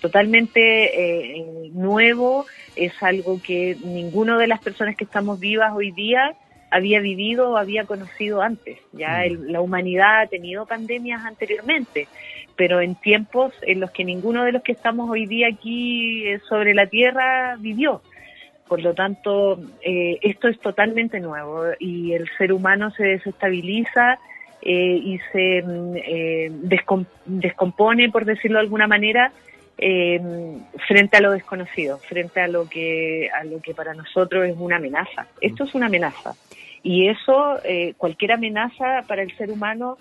totalmente 0.00 0.60
eh, 0.60 1.70
nuevo, 1.72 2.46
es 2.74 2.92
algo 3.02 3.40
que 3.42 3.76
ninguno 3.84 4.38
de 4.38 4.46
las 4.46 4.60
personas 4.60 4.96
que 4.96 5.04
estamos 5.04 5.40
vivas 5.40 5.72
hoy 5.74 5.92
día 5.92 6.36
había 6.70 7.00
vivido 7.00 7.50
o 7.50 7.56
había 7.56 7.84
conocido 7.84 8.42
antes. 8.42 8.78
Ya 8.92 9.24
mm. 9.28 9.50
la 9.50 9.60
humanidad 9.60 10.22
ha 10.22 10.26
tenido 10.26 10.66
pandemias 10.66 11.24
anteriormente, 11.24 12.08
pero 12.56 12.80
en 12.80 12.94
tiempos 12.96 13.52
en 13.62 13.80
los 13.80 13.90
que 13.90 14.04
ninguno 14.04 14.44
de 14.44 14.52
los 14.52 14.62
que 14.62 14.72
estamos 14.72 15.10
hoy 15.10 15.26
día 15.26 15.48
aquí 15.52 16.26
eh, 16.26 16.40
sobre 16.48 16.74
la 16.74 16.86
Tierra 16.86 17.56
vivió. 17.58 18.02
Por 18.68 18.82
lo 18.82 18.94
tanto, 18.94 19.60
eh, 19.80 20.18
esto 20.22 20.48
es 20.48 20.58
totalmente 20.58 21.20
nuevo 21.20 21.62
y 21.78 22.14
el 22.14 22.28
ser 22.36 22.52
humano 22.52 22.90
se 22.90 23.04
desestabiliza 23.04 24.18
eh, 24.60 25.00
y 25.00 25.20
se 25.30 25.62
mm, 25.62 26.66
descompone, 27.26 28.10
por 28.10 28.24
decirlo 28.24 28.58
de 28.58 28.64
alguna 28.64 28.88
manera, 28.88 29.30
frente 29.78 31.18
a 31.18 31.20
lo 31.20 31.32
desconocido, 31.32 31.98
frente 31.98 32.40
a 32.40 32.48
lo 32.48 32.66
que 32.66 33.28
a 33.28 33.44
lo 33.44 33.60
que 33.60 33.74
para 33.74 33.92
nosotros 33.92 34.46
es 34.46 34.56
una 34.58 34.76
amenaza. 34.76 35.26
Esto 35.38 35.64
es 35.64 35.74
una 35.74 35.86
amenaza 35.86 36.34
y 36.82 37.08
eso, 37.08 37.58
cualquier 37.96 38.32
amenaza 38.32 39.02
para 39.06 39.22
el 39.22 39.36
ser 39.36 39.50
humano 39.50 39.96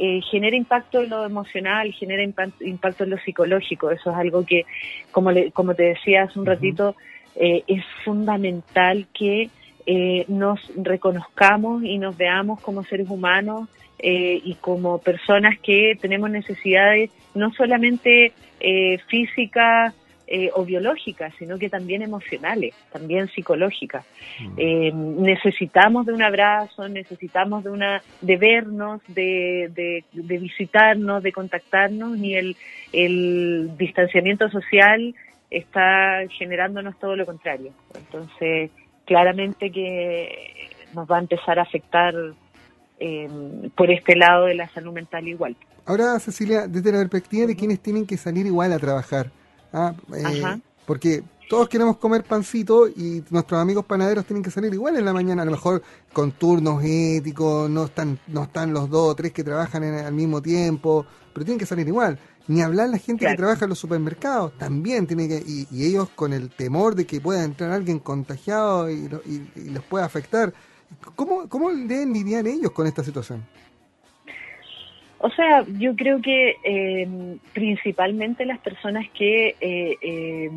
eh, 0.00 0.20
genera 0.30 0.54
impacto 0.54 1.02
en 1.02 1.10
lo 1.10 1.24
emocional, 1.24 1.92
genera 1.92 2.22
impacto 2.22 3.02
en 3.02 3.10
lo 3.10 3.18
psicológico. 3.18 3.90
Eso 3.90 4.12
es 4.12 4.16
algo 4.16 4.46
que, 4.46 4.64
como, 5.10 5.30
como 5.52 5.74
te 5.74 5.82
decía 5.82 6.22
hace 6.22 6.38
un 6.38 6.46
ratito, 6.46 6.94
eh, 7.34 7.64
es 7.66 7.84
fundamental 8.04 9.08
que 9.12 9.50
eh, 9.86 10.24
nos 10.28 10.60
reconozcamos 10.76 11.82
y 11.82 11.98
nos 11.98 12.16
veamos 12.16 12.60
como 12.60 12.84
seres 12.84 13.10
humanos 13.10 13.68
y 14.00 14.54
como 14.60 14.98
personas 14.98 15.58
que 15.58 15.98
tenemos 16.00 16.30
necesidades 16.30 17.10
no 17.34 17.52
solamente 17.52 18.32
físicas, 19.08 19.92
eh, 20.30 20.50
o 20.54 20.62
biológicas, 20.64 21.32
sino 21.38 21.58
que 21.58 21.70
también 21.70 22.02
emocionales, 22.02 22.74
también 22.92 23.28
psicológicas. 23.28 24.04
Mm. 24.40 24.54
Eh, 24.58 24.92
necesitamos 24.92 26.04
de 26.04 26.12
un 26.12 26.22
abrazo, 26.22 26.86
necesitamos 26.86 27.64
de 27.64 27.70
una, 27.70 28.02
de 28.20 28.36
vernos, 28.36 29.00
de, 29.08 29.70
de, 30.12 30.38
visitarnos, 30.38 31.22
de 31.22 31.32
contactarnos, 31.32 32.18
y 32.18 32.34
el, 32.34 32.56
el 32.92 33.70
distanciamiento 33.78 34.50
social 34.50 35.14
está 35.50 36.20
generándonos 36.30 36.98
todo 36.98 37.16
lo 37.16 37.24
contrario. 37.24 37.72
Entonces, 37.96 38.70
claramente 39.06 39.72
que 39.72 40.68
nos 40.94 41.10
va 41.10 41.16
a 41.16 41.20
empezar 41.20 41.58
a 41.58 41.62
afectar 41.62 42.14
eh, 43.00 43.70
por 43.74 43.90
este 43.90 44.14
lado 44.14 44.44
de 44.44 44.56
la 44.56 44.68
salud 44.68 44.92
mental 44.92 45.26
igual. 45.26 45.56
Ahora, 45.86 46.18
Cecilia, 46.20 46.66
desde 46.68 46.92
la 46.92 46.98
perspectiva 46.98 47.46
de 47.46 47.56
quienes 47.56 47.80
tienen 47.80 48.06
que 48.06 48.18
salir 48.18 48.44
igual 48.44 48.74
a 48.74 48.78
trabajar, 48.78 49.30
¿ah? 49.72 49.94
Eh, 50.14 50.60
porque 50.86 51.22
todos 51.48 51.68
queremos 51.68 51.96
comer 51.96 52.24
pancito 52.24 52.88
y 52.88 53.24
nuestros 53.30 53.60
amigos 53.60 53.84
panaderos 53.84 54.26
tienen 54.26 54.42
que 54.42 54.50
salir 54.50 54.72
igual 54.74 54.96
en 54.96 55.04
la 55.04 55.12
mañana, 55.12 55.42
a 55.42 55.44
lo 55.46 55.52
mejor 55.52 55.82
con 56.12 56.32
turnos 56.32 56.82
éticos, 56.84 57.70
no 57.70 57.86
están, 57.86 58.18
no 58.26 58.44
están 58.44 58.72
los 58.72 58.90
dos 58.90 59.12
o 59.12 59.14
tres 59.14 59.32
que 59.32 59.42
trabajan 59.42 59.82
al 59.82 60.12
mismo 60.12 60.42
tiempo, 60.42 61.06
pero 61.32 61.46
tienen 61.46 61.58
que 61.58 61.66
salir 61.66 61.88
igual. 61.88 62.18
Ni 62.48 62.62
hablar 62.62 62.88
la 62.88 62.98
gente 62.98 63.26
que 63.26 63.34
trabaja 63.34 63.66
en 63.66 63.70
los 63.70 63.78
supermercados, 63.78 64.56
también 64.56 65.06
tiene 65.06 65.28
que, 65.28 65.42
y, 65.46 65.66
ellos 65.84 66.08
con 66.14 66.32
el 66.32 66.48
temor 66.48 66.94
de 66.94 67.06
que 67.06 67.20
pueda 67.20 67.44
entrar 67.44 67.70
alguien 67.70 67.98
contagiado 67.98 68.90
y, 68.90 69.08
y, 69.54 69.68
los 69.70 69.84
pueda 69.84 70.06
afectar. 70.06 70.52
¿Cómo, 71.14 71.48
¿Cómo 71.48 71.70
deben 71.70 72.12
lidiar 72.12 72.46
ellos 72.46 72.72
con 72.72 72.86
esta 72.86 73.04
situación? 73.04 73.44
O 75.20 75.30
sea, 75.30 75.64
yo 75.78 75.96
creo 75.96 76.22
que 76.22 76.56
eh, 76.62 77.36
principalmente 77.52 78.46
las 78.46 78.58
personas 78.60 79.06
que 79.12 79.56
eh, 79.60 79.96
eh, 80.00 80.50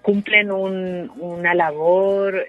cumplen 0.00 0.50
una 0.50 1.54
labor 1.54 2.46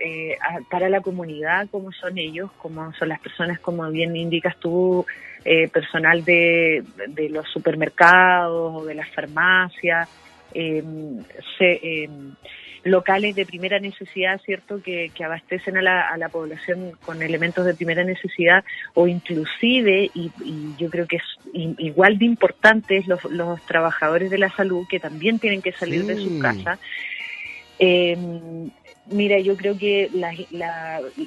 para 0.70 0.88
la 0.88 1.02
comunidad, 1.02 1.68
como 1.70 1.92
son 1.92 2.18
ellos, 2.18 2.50
como 2.54 2.94
son 2.94 3.10
las 3.10 3.20
personas, 3.20 3.60
como 3.60 3.90
bien 3.92 4.16
indicas 4.16 4.56
tú, 4.58 5.06
personal 5.74 6.24
de, 6.24 6.84
de, 7.10 7.28
los 7.28 7.50
supermercados 7.50 8.82
o 8.82 8.86
de 8.86 8.96
las 8.96 9.10
farmacias, 9.10 10.08
se 10.54 12.08
locales 12.84 13.36
de 13.36 13.46
primera 13.46 13.80
necesidad, 13.80 14.42
¿cierto?, 14.42 14.82
que, 14.82 15.12
abastecen 15.24 15.78
a 15.78 15.82
la, 15.82 16.10
a 16.10 16.18
la, 16.18 16.30
población 16.30 16.94
con 17.06 17.22
elementos 17.22 17.66
de 17.66 17.76
primera 17.76 18.04
necesidad 18.04 18.64
o 18.94 19.08
inclusive, 19.08 20.10
y, 20.14 20.32
yo 20.78 20.90
creo 20.90 21.06
que 21.06 21.18
es 21.18 21.24
igual 21.54 22.18
de 22.18 22.26
importantes 22.26 23.08
los, 23.08 23.24
los, 23.26 23.62
trabajadores 23.66 24.32
de 24.32 24.38
la 24.38 24.50
salud 24.50 24.88
que 24.90 25.00
también 25.00 25.38
tienen 25.40 25.62
que 25.62 25.72
salir 25.72 26.06
de 26.06 26.18
su 26.18 26.40
casa. 26.40 26.80
Eh, 27.78 28.18
mira, 29.12 29.40
yo 29.40 29.56
creo 29.56 29.78
que 29.78 30.10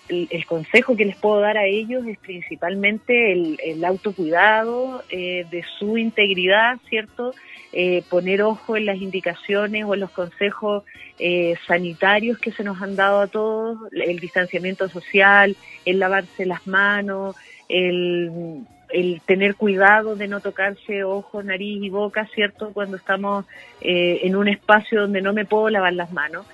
el, 0.08 0.46
consejo 0.46 0.96
que 0.96 1.04
les 1.04 1.16
puedo 1.16 1.40
dar 1.40 1.58
a 1.58 1.66
ellos 1.66 2.06
es 2.06 2.18
principalmente 2.18 3.32
el, 3.32 3.84
autocuidado 3.84 5.02
eh, 5.10 5.46
de 5.50 5.64
su 5.78 5.96
integridad, 5.98 6.78
¿cierto? 6.88 7.32
Eh, 7.76 8.04
poner 8.08 8.40
ojo 8.42 8.76
en 8.76 8.86
las 8.86 8.98
indicaciones 8.98 9.84
o 9.84 9.94
en 9.94 10.00
los 10.00 10.10
consejos 10.10 10.84
eh, 11.18 11.56
sanitarios 11.66 12.38
que 12.38 12.52
se 12.52 12.62
nos 12.62 12.80
han 12.80 12.94
dado 12.94 13.20
a 13.20 13.26
todos, 13.26 13.78
el 13.92 14.20
distanciamiento 14.20 14.88
social, 14.88 15.56
el 15.84 15.98
lavarse 15.98 16.46
las 16.46 16.66
manos, 16.68 17.34
el, 17.68 18.64
tener 19.26 19.56
cuidado 19.56 20.14
de 20.14 20.28
no 20.28 20.40
tocarse 20.40 21.02
ojos, 21.02 21.44
nariz 21.44 21.82
y 21.82 21.90
boca, 21.90 22.28
¿cierto? 22.32 22.70
Cuando 22.72 22.96
estamos 22.96 23.44
eh, 23.80 24.20
en 24.22 24.36
un 24.36 24.46
espacio 24.46 25.00
donde 25.00 25.20
no 25.20 25.32
me 25.32 25.44
puedo 25.44 25.68
lavar 25.68 25.94
las 25.94 26.12
manos. 26.12 26.46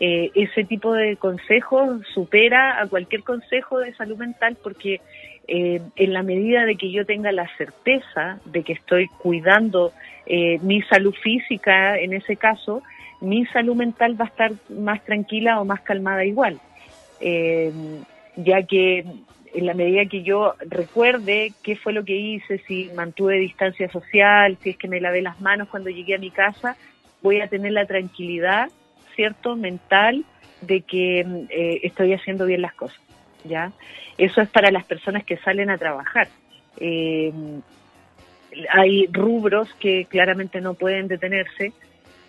Ese 0.00 0.64
tipo 0.64 0.92
de 0.94 1.16
consejos 1.16 2.00
supera 2.12 2.80
a 2.82 2.88
cualquier 2.88 3.22
consejo 3.22 3.78
de 3.78 3.94
salud 3.94 4.16
mental 4.16 4.56
porque 4.60 5.00
en 5.46 6.12
la 6.12 6.22
medida 6.22 6.64
de 6.64 6.74
que 6.74 6.90
yo 6.90 7.06
tenga 7.06 7.30
la 7.30 7.48
certeza 7.56 8.40
de 8.44 8.64
que 8.64 8.72
estoy 8.72 9.06
cuidando 9.18 9.92
eh, 10.26 10.58
mi 10.62 10.82
salud 10.82 11.14
física, 11.14 11.98
en 11.98 12.12
ese 12.12 12.36
caso, 12.36 12.82
mi 13.20 13.44
salud 13.46 13.74
mental 13.74 14.20
va 14.20 14.26
a 14.26 14.28
estar 14.28 14.52
más 14.68 15.04
tranquila 15.04 15.60
o 15.60 15.64
más 15.64 15.80
calmada 15.80 16.24
igual. 16.24 16.60
Eh, 17.20 17.72
ya 18.36 18.62
que 18.62 19.04
en 19.54 19.66
la 19.66 19.74
medida 19.74 20.06
que 20.06 20.22
yo 20.22 20.54
recuerde 20.60 21.52
qué 21.62 21.76
fue 21.76 21.92
lo 21.92 22.04
que 22.04 22.16
hice, 22.16 22.58
si 22.66 22.90
mantuve 22.94 23.38
distancia 23.38 23.90
social, 23.90 24.56
si 24.62 24.70
es 24.70 24.76
que 24.76 24.88
me 24.88 25.00
lavé 25.00 25.22
las 25.22 25.40
manos 25.40 25.68
cuando 25.68 25.90
llegué 25.90 26.14
a 26.14 26.18
mi 26.18 26.30
casa, 26.30 26.76
voy 27.20 27.40
a 27.40 27.48
tener 27.48 27.72
la 27.72 27.86
tranquilidad, 27.86 28.70
¿cierto?, 29.14 29.56
mental 29.56 30.24
de 30.60 30.82
que 30.82 31.20
eh, 31.20 31.80
estoy 31.82 32.12
haciendo 32.12 32.46
bien 32.46 32.62
las 32.62 32.74
cosas, 32.74 33.00
¿ya? 33.44 33.72
Eso 34.18 34.40
es 34.40 34.48
para 34.48 34.70
las 34.70 34.84
personas 34.84 35.24
que 35.24 35.36
salen 35.38 35.70
a 35.70 35.78
trabajar. 35.78 36.28
Eh, 36.78 37.32
hay 38.70 39.06
rubros 39.10 39.72
que 39.74 40.06
claramente 40.06 40.60
no 40.60 40.74
pueden 40.74 41.08
detenerse, 41.08 41.72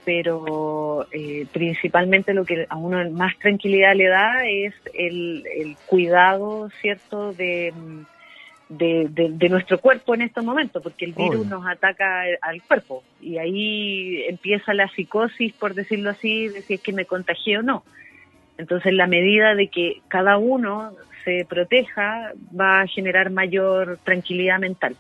pero 0.06 1.08
eh, 1.12 1.46
principalmente 1.52 2.34
lo 2.34 2.46
que 2.46 2.66
a 2.70 2.78
uno 2.78 3.10
más 3.12 3.38
tranquilidad 3.40 3.96
le 3.96 4.08
da 4.08 4.46
es 4.46 4.74
el, 4.94 5.78
cuidado, 5.86 6.70
¿cierto?, 6.82 7.34
de, 7.34 7.74
de, 8.78 9.50
nuestro 9.50 9.80
cuerpo 9.80 10.16
en 10.16 10.22
estos 10.24 10.44
momentos, 10.44 10.82
porque 10.82 11.06
el 11.06 11.14
virus 11.14 11.46
nos 11.48 11.66
ataca 11.66 12.24
al 12.42 12.62
cuerpo 12.64 13.04
y 13.22 13.38
ahí 13.38 14.24
empieza 14.28 14.74
la 14.74 14.88
psicosis, 14.90 15.54
por 15.54 15.74
decirlo 15.74 16.10
así, 16.10 16.48
de 16.48 16.62
si 16.62 16.76
es 16.76 16.82
que 16.82 16.94
me 16.94 17.06
contagié 17.06 17.60
o 17.60 17.62
no. 17.64 17.84
Entonces, 18.58 18.94
la 18.94 19.08
medida 19.08 19.56
de 19.56 19.68
que 19.68 20.02
cada 20.08 20.38
uno 20.38 20.94
se 21.24 21.46
proteja 21.48 22.34
va 22.60 22.82
a 22.82 22.88
generar 22.88 23.32
mayor 23.32 23.98
tranquilidad 24.04 24.60
mental. 24.60 24.96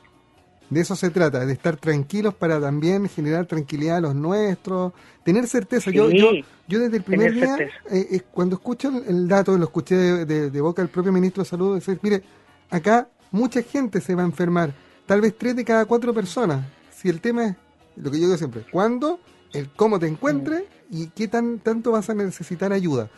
De 0.69 0.81
eso 0.81 0.95
se 0.95 1.11
trata, 1.11 1.45
de 1.45 1.53
estar 1.53 1.77
tranquilos 1.77 2.33
para 2.33 2.59
también 2.59 3.07
generar 3.07 3.45
tranquilidad 3.45 3.97
a 3.97 4.01
los 4.01 4.15
nuestros, 4.15 4.93
tener 5.23 5.45
certeza. 5.45 5.91
yo, 5.91 6.09
yo, 6.09 6.31
yo 6.67 6.79
desde 6.79 6.97
el 6.97 7.03
primer 7.03 7.33
día, 7.33 7.57
eh, 7.91 8.07
eh, 8.11 8.21
cuando 8.31 8.55
escucho 8.55 8.89
el, 9.07 9.27
dato, 9.27 9.55
lo 9.57 9.65
escuché 9.65 9.95
de, 9.95 10.61
boca 10.61 10.81
del 10.81 10.89
propio 10.89 11.11
ministro 11.11 11.43
de 11.43 11.49
Salud, 11.49 11.75
decir, 11.75 11.99
mire, 12.01 12.23
acá 12.71 13.07
mucha 13.33 13.63
gente 13.63 13.99
se 13.99 14.15
va 14.15 14.21
a 14.21 14.25
enfermar, 14.25 14.73
tal 15.05 15.19
vez 15.19 15.35
tres 15.37 15.57
de 15.57 15.65
cada 15.65 15.85
cuatro 15.85 16.13
personas. 16.13 16.65
Si 16.95 17.09
el 17.09 17.19
tema 17.19 17.47
es 17.47 17.55
lo 17.97 18.09
que 18.09 18.17
yo 18.17 18.25
digo 18.27 18.37
siempre, 18.37 18.63
¿cuándo? 18.71 19.19
El 19.51 19.69
cómo 19.71 19.99
te 19.99 20.07
encuentres 20.07 20.63
y 20.89 21.07
qué 21.07 21.27
tan 21.27 21.59
tanto 21.59 21.91
vas 21.91 22.09
a 22.09 22.13
necesitar 22.13 22.71
ayuda. 22.71 23.09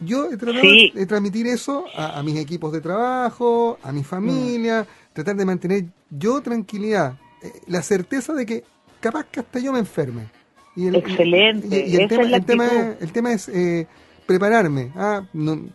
Yo 0.00 0.30
he 0.30 0.36
tratado 0.36 0.62
de 0.94 1.06
transmitir 1.06 1.46
eso 1.46 1.84
a, 1.96 2.22
mis 2.22 2.36
equipos 2.36 2.72
de 2.72 2.80
trabajo, 2.80 3.78
a 3.82 3.90
mi 3.92 4.04
familia, 4.04 4.86
tratar 5.12 5.36
de 5.36 5.44
mantener 5.44 5.84
yo 6.10 6.40
tranquilidad, 6.40 7.18
eh, 7.42 7.52
la 7.66 7.82
certeza 7.82 8.32
de 8.34 8.46
que 8.46 8.64
capaz 9.00 9.24
que 9.24 9.40
hasta 9.40 9.58
yo 9.58 9.72
me 9.72 9.80
enferme. 9.80 10.28
Y 10.76 10.86
el, 10.86 10.96
Excelente. 10.96 11.86
Y, 11.88 11.96
el, 11.96 12.08
tema, 12.08 12.22
es, 12.24 12.32
el, 13.00 13.12
tema, 13.12 13.32
es, 13.32 13.48
eh, 13.48 13.88
prepararme, 14.28 14.92
¿ah? 14.94 15.22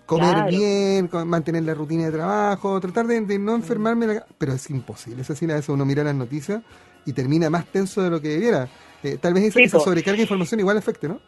comer 0.05 0.45
bien, 0.47 1.09
mantener 1.25 1.63
la 1.63 1.73
rutina 1.73 2.05
de 2.05 2.11
trabajo, 2.11 2.79
tratar 2.79 3.07
de, 3.07 3.39
no 3.39 3.55
enfermarme, 3.55 4.21
pero 4.37 4.53
es 4.53 4.69
imposible. 4.69 5.23
Es 5.23 5.31
así, 5.31 5.45
a 5.45 5.55
veces 5.55 5.69
uno 5.69 5.83
mira 5.85 6.03
las 6.03 6.13
noticias 6.13 6.61
y 7.03 7.13
termina 7.13 7.49
más 7.49 7.65
tenso 7.65 8.03
de 8.03 8.11
lo 8.11 8.21
que 8.21 8.27
debiera. 8.27 8.67
eh, 9.01 9.17
tal 9.19 9.33
vez 9.33 9.55
esa, 9.55 9.79
sobrecarga 9.79 10.17
de 10.17 10.21
información 10.21 10.59
igual 10.59 10.77
afecte, 10.77 11.07
¿no? 11.07 11.19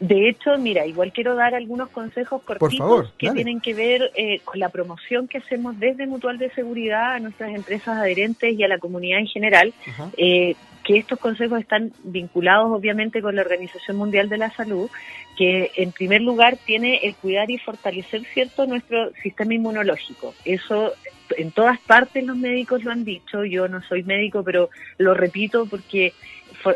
De 0.00 0.30
hecho, 0.30 0.56
mira, 0.56 0.86
igual 0.86 1.12
quiero 1.12 1.34
dar 1.34 1.54
algunos 1.54 1.90
consejos 1.90 2.40
cortitos 2.42 3.12
que 3.18 3.30
tienen 3.32 3.60
que 3.60 3.74
ver 3.74 4.10
eh, 4.14 4.40
con 4.42 4.58
la 4.58 4.70
promoción 4.70 5.28
que 5.28 5.38
hacemos 5.38 5.78
desde 5.78 6.06
Mutual 6.06 6.38
de 6.38 6.50
Seguridad 6.52 7.16
a 7.16 7.20
nuestras 7.20 7.54
empresas 7.54 7.98
adherentes 7.98 8.58
y 8.58 8.62
a 8.62 8.68
la 8.68 8.78
comunidad 8.78 9.20
en 9.20 9.26
general, 9.26 9.74
eh, 10.16 10.54
que 10.86 10.98
estos 10.98 11.18
consejos 11.18 11.60
están 11.60 11.90
vinculados 12.04 12.70
obviamente 12.70 13.20
con 13.20 13.34
la 13.34 13.42
Organización 13.42 13.96
Mundial 13.96 14.28
de 14.28 14.38
la 14.38 14.52
Salud, 14.52 14.88
que 15.36 15.72
en 15.74 15.90
primer 15.90 16.22
lugar 16.22 16.56
tiene 16.64 17.00
el 17.02 17.16
cuidar 17.16 17.50
y 17.50 17.58
fortalecer 17.58 18.24
cierto 18.32 18.66
nuestro 18.66 19.10
sistema 19.20 19.52
inmunológico. 19.54 20.32
Eso 20.44 20.92
en 21.36 21.50
todas 21.50 21.80
partes 21.80 22.24
los 22.24 22.36
médicos 22.36 22.84
lo 22.84 22.92
han 22.92 23.04
dicho, 23.04 23.44
yo 23.44 23.66
no 23.66 23.82
soy 23.82 24.04
médico, 24.04 24.44
pero 24.44 24.70
lo 24.98 25.12
repito 25.12 25.66
porque 25.66 26.12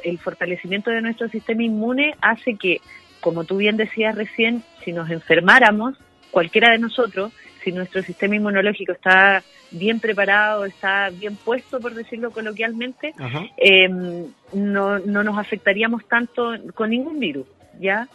el 0.03 0.19
fortalecimiento 0.19 0.91
de 0.91 1.03
nuestro 1.03 1.29
sistema 1.29 1.63
inmune 1.63 2.17
hace 2.21 2.57
que, 2.57 2.81
como 3.21 3.45
tú 3.45 3.59
bien 3.59 3.77
decías 3.77 4.17
recién, 4.17 4.65
si 4.85 4.93
nos 4.93 5.09
enfermáramos, 5.09 5.97
cualquiera 6.33 6.73
de 6.73 6.79
nosotros, 6.81 7.33
si 7.63 7.73
nuestro 7.73 8.03
sistema 8.03 8.37
inmunológico 8.37 8.93
está 8.93 9.43
bien 9.71 10.01
preparado, 10.01 10.65
está 10.65 11.11
bien 11.11 11.37
puesto, 11.37 11.81
por 11.81 11.95
decirlo 11.95 12.31
coloquialmente, 12.31 13.15
em, 13.57 14.27
no, 14.53 14.99
no 14.99 15.23
nos 15.23 15.39
afectaríamos 15.39 16.07
tanto 16.09 16.53
con 16.75 16.91
ningún 16.91 17.19
virus, 17.19 17.47
¿ya? 17.79 18.09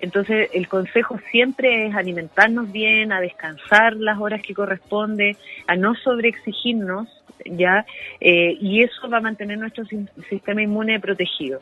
Entonces, 0.00 0.50
el 0.52 0.66
consejo 0.66 1.20
siempre 1.30 1.86
es 1.86 1.94
alimentarnos 1.94 2.72
bien, 2.72 3.12
a 3.12 3.20
descansar 3.20 3.94
las 3.94 4.18
horas 4.18 4.42
que 4.42 4.52
corresponde, 4.52 5.36
a 5.68 5.76
no 5.76 5.94
sobreexigirnos, 5.94 7.08
¿ya? 7.44 7.84
Eh, 8.20 8.56
y 8.60 8.82
eso 8.82 9.08
va 9.08 9.18
a 9.18 9.20
mantener 9.20 9.58
nuestro 9.58 9.84
sistema 10.28 10.62
inmune 10.62 11.00
protegido. 11.00 11.60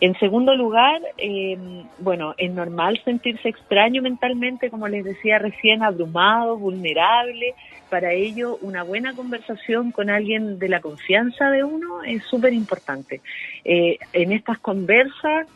En 0.00 0.18
segundo 0.18 0.54
lugar, 0.54 1.00
eh, 1.16 1.56
bueno, 1.98 2.34
es 2.36 2.50
normal 2.52 3.00
sentirse 3.04 3.48
extraño 3.48 4.02
mentalmente, 4.02 4.70
como 4.70 4.88
les 4.88 5.04
decía 5.04 5.38
recién, 5.38 5.82
abrumado, 5.82 6.56
vulnerable. 6.58 7.54
Para 7.88 8.12
ello, 8.12 8.58
una 8.60 8.82
buena 8.82 9.14
conversación 9.14 9.92
con 9.92 10.10
alguien 10.10 10.58
de 10.58 10.68
la 10.68 10.80
confianza 10.80 11.50
de 11.50 11.64
uno 11.64 12.02
es 12.02 12.22
súper 12.24 12.52
importante. 12.52 13.20
Eh, 13.64 13.98
en 14.12 14.32
estas 14.32 14.58
conversas, 14.58 15.46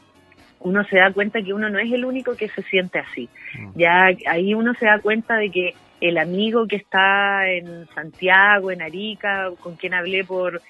uno 0.61 0.85
se 0.85 0.97
da 0.97 1.12
cuenta 1.12 1.43
que 1.43 1.53
uno 1.53 1.69
no 1.71 1.79
es 1.79 1.93
el 1.93 2.05
único 2.05 2.37
que 2.37 2.49
se 2.49 2.62
siente 2.62 2.99
así. 2.99 3.29
Mm. 3.59 3.79
Ya 3.79 4.11
ahí 4.27 4.55
uno 4.55 4.75
se 4.75 4.87
da 4.87 5.00
cuenta 5.00 5.37
de 5.37 5.50
que 5.50 5.75
el 6.00 6.19
amigo 6.19 6.66
que 6.66 6.76
está 6.76 7.49
en 7.49 7.87
Santiago, 7.95 8.71
en 8.71 8.83
Arica, 8.83 9.50
con 9.61 9.76
quien 9.76 9.95
hablé 9.95 10.25
por, 10.25 10.62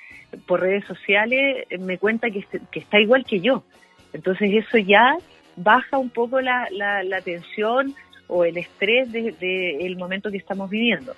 por 0.47 0.61
redes 0.61 0.85
sociales, 0.85 1.67
me 1.79 1.99
cuenta 1.99 2.31
que, 2.31 2.45
que 2.71 2.81
está 2.81 3.01
igual 3.01 3.25
que 3.25 3.41
yo. 3.41 3.65
Entonces 4.13 4.51
eso 4.53 4.79
ya 4.79 5.17
baja 5.57 5.99
un 5.99 6.11
poco 6.11 6.41
la, 6.41 6.69
la, 6.71 7.21
tensión 7.21 7.95
o 8.29 8.45
el 8.45 8.57
estrés 8.57 9.11
del 9.13 9.39
de, 9.39 9.97
momento 9.99 10.31
que 10.31 10.39
estamos 10.39 10.71
viviendo. 10.71 11.15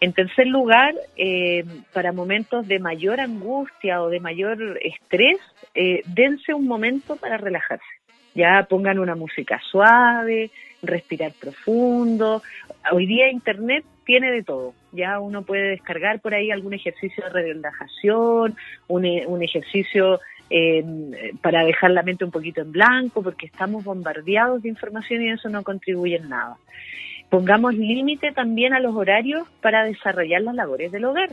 En 0.00 0.12
tercer 0.12 0.46
lugar, 0.46 0.94
eh, 1.16 1.64
para 1.92 2.12
momentos 2.12 2.66
de 2.66 2.78
mayor 2.78 3.20
angustia 3.20 4.02
o 4.02 4.08
de 4.08 4.20
mayor 4.20 4.78
estrés, 4.82 5.38
eh, 5.74 6.02
dense 6.06 6.54
un 6.54 6.66
momento 6.66 7.16
para 7.16 7.36
relajarse. 7.36 7.99
Ya 8.34 8.66
pongan 8.68 8.98
una 8.98 9.14
música 9.14 9.60
suave, 9.70 10.50
respirar 10.82 11.32
profundo. 11.32 12.42
Hoy 12.92 13.06
día 13.06 13.30
Internet 13.30 13.84
tiene 14.04 14.30
de 14.30 14.42
todo. 14.42 14.74
Ya 14.92 15.20
uno 15.20 15.42
puede 15.42 15.70
descargar 15.70 16.20
por 16.20 16.34
ahí 16.34 16.50
algún 16.50 16.74
ejercicio 16.74 17.24
de 17.24 17.30
relajación, 17.30 18.56
un, 18.88 19.04
e, 19.04 19.26
un 19.26 19.42
ejercicio 19.42 20.20
eh, 20.48 20.84
para 21.42 21.64
dejar 21.64 21.92
la 21.92 22.02
mente 22.02 22.24
un 22.24 22.32
poquito 22.32 22.60
en 22.60 22.72
blanco, 22.72 23.22
porque 23.22 23.46
estamos 23.46 23.84
bombardeados 23.84 24.62
de 24.62 24.68
información 24.68 25.22
y 25.22 25.30
eso 25.30 25.48
no 25.48 25.62
contribuye 25.62 26.16
en 26.16 26.28
nada. 26.28 26.56
Pongamos 27.28 27.74
límite 27.74 28.32
también 28.32 28.74
a 28.74 28.80
los 28.80 28.96
horarios 28.96 29.48
para 29.60 29.84
desarrollar 29.84 30.42
las 30.42 30.56
labores 30.56 30.90
del 30.90 31.04
hogar. 31.04 31.30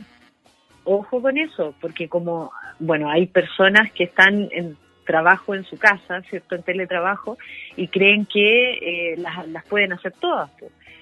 Ojo 0.84 1.20
con 1.20 1.36
eso, 1.36 1.74
porque 1.80 2.08
como, 2.08 2.52
bueno, 2.78 3.10
hay 3.10 3.26
personas 3.26 3.90
que 3.90 4.04
están 4.04 4.48
en 4.52 4.76
trabajo 5.08 5.54
en 5.54 5.64
su 5.64 5.78
casa, 5.78 6.20
¿cierto? 6.28 6.54
En 6.54 6.62
teletrabajo, 6.62 7.38
y 7.76 7.88
creen 7.88 8.26
que 8.26 8.72
eh, 8.74 9.16
las, 9.16 9.48
las, 9.48 9.64
pueden 9.64 9.94
hacer 9.94 10.12
todas. 10.20 10.50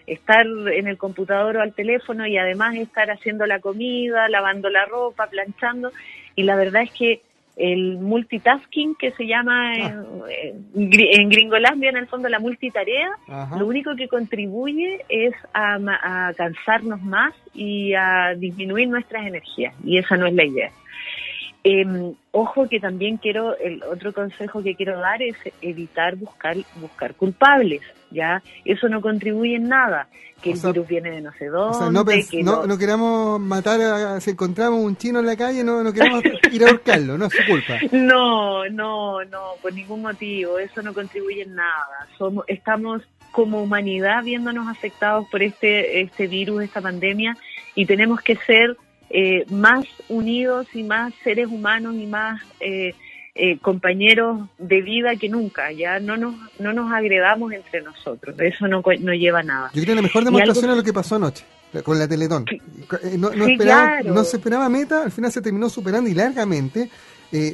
Estar 0.06 0.46
en 0.46 0.86
el 0.86 0.96
computador 0.96 1.56
o 1.56 1.60
al 1.60 1.74
teléfono 1.74 2.24
y 2.24 2.38
además 2.38 2.76
estar 2.76 3.10
haciendo 3.10 3.44
la 3.46 3.58
comida, 3.58 4.28
lavando 4.28 4.70
la 4.70 4.84
ropa, 4.84 5.26
planchando, 5.26 5.90
y 6.36 6.44
la 6.44 6.54
verdad 6.54 6.82
es 6.82 6.92
que 6.92 7.20
el 7.56 7.98
multitasking 7.98 8.94
que 8.94 9.10
se 9.12 9.26
llama 9.26 9.74
en, 9.74 10.04
en, 10.74 11.28
Gringolandia, 11.28 11.88
en 11.88 11.96
el 11.96 12.06
fondo 12.06 12.28
la 12.28 12.38
multitarea, 12.38 13.08
lo 13.58 13.66
único 13.66 13.96
que 13.96 14.06
contribuye 14.06 15.04
es 15.08 15.34
a, 15.52 15.78
a, 15.78 16.34
cansarnos 16.34 17.02
más 17.02 17.34
y 17.54 17.94
a 17.94 18.34
disminuir 18.36 18.88
nuestras 18.88 19.26
energías, 19.26 19.74
y 19.82 19.98
esa 19.98 20.16
no 20.16 20.26
es 20.26 20.34
la 20.34 20.44
idea. 20.44 20.70
Eh, 21.68 22.14
ojo 22.30 22.68
que 22.68 22.78
también 22.78 23.16
quiero, 23.16 23.58
el 23.58 23.82
otro 23.82 24.12
consejo 24.12 24.62
que 24.62 24.76
quiero 24.76 25.00
dar 25.00 25.20
es 25.20 25.34
evitar 25.60 26.14
buscar, 26.14 26.56
buscar 26.76 27.16
culpables, 27.16 27.80
¿ya? 28.12 28.40
Eso 28.64 28.88
no 28.88 29.00
contribuye 29.00 29.56
en 29.56 29.68
nada, 29.68 30.06
que 30.40 30.52
el 30.52 30.60
virus 30.60 30.86
viene 30.86 31.10
de 31.10 31.22
no 31.22 31.32
sé 31.32 31.46
dónde. 31.46 31.90
no, 31.90 32.04
que 32.04 32.42
no, 32.44 32.68
no, 32.68 32.78
queramos 32.78 33.40
matar, 33.40 33.80
a, 33.80 34.20
si 34.20 34.30
encontramos 34.30 34.78
un 34.78 34.96
chino 34.96 35.18
en 35.18 35.26
la 35.26 35.36
calle, 35.36 35.64
no, 35.64 35.82
no 35.82 35.92
queremos 35.92 36.22
ir 36.52 36.64
a 36.64 36.70
buscarlo, 36.70 37.18
no 37.18 37.26
es 37.26 37.32
su 37.32 37.44
culpa. 37.44 37.78
No, 37.90 38.68
no, 38.68 39.24
no, 39.24 39.54
por 39.60 39.72
ningún 39.72 40.02
motivo, 40.02 40.60
eso 40.60 40.82
no 40.82 40.94
contribuye 40.94 41.42
en 41.42 41.56
nada. 41.56 42.06
Somos, 42.16 42.44
estamos 42.46 43.02
como 43.32 43.60
humanidad 43.60 44.22
viéndonos 44.22 44.68
afectados 44.68 45.26
por 45.32 45.42
este, 45.42 46.00
este 46.00 46.28
virus, 46.28 46.62
esta 46.62 46.80
pandemia, 46.80 47.36
y 47.74 47.86
tenemos 47.86 48.20
que 48.20 48.36
ser 48.36 48.76
eh, 49.08 49.46
más 49.50 49.84
unidos 50.08 50.66
y 50.74 50.82
más 50.82 51.14
seres 51.22 51.46
humanos 51.46 51.94
y 51.94 52.06
más 52.06 52.42
eh, 52.58 52.92
eh, 53.36 53.58
compañeros 53.58 54.48
de 54.58 54.82
vida 54.82 55.14
que 55.16 55.28
nunca. 55.28 55.70
Ya 55.70 56.00
no 56.00 56.16
nos, 56.16 56.34
no 56.58 56.72
nos 56.72 56.92
agredamos 56.92 57.52
entre 57.52 57.82
nosotros. 57.82 58.34
Eso 58.40 58.66
no, 58.66 58.82
no 59.00 59.14
lleva 59.14 59.40
a 59.40 59.42
nada. 59.44 59.70
Yo 59.74 59.82
creo 59.82 59.86
que 59.86 59.94
la 59.94 60.02
mejor 60.02 60.24
demostración 60.24 60.70
es 60.70 60.76
lo 60.76 60.82
que 60.82 60.92
pasó 60.92 61.16
anoche 61.16 61.44
con 61.84 61.98
la 61.98 62.08
Teletón. 62.08 62.46
No, 63.18 63.30
esperaba, 63.30 64.00
no 64.02 64.24
se 64.24 64.38
esperaba 64.38 64.68
meta, 64.68 65.02
al 65.02 65.12
final 65.12 65.30
se 65.30 65.42
terminó 65.42 65.68
superando 65.68 66.08
y 66.08 66.14
largamente. 66.14 66.90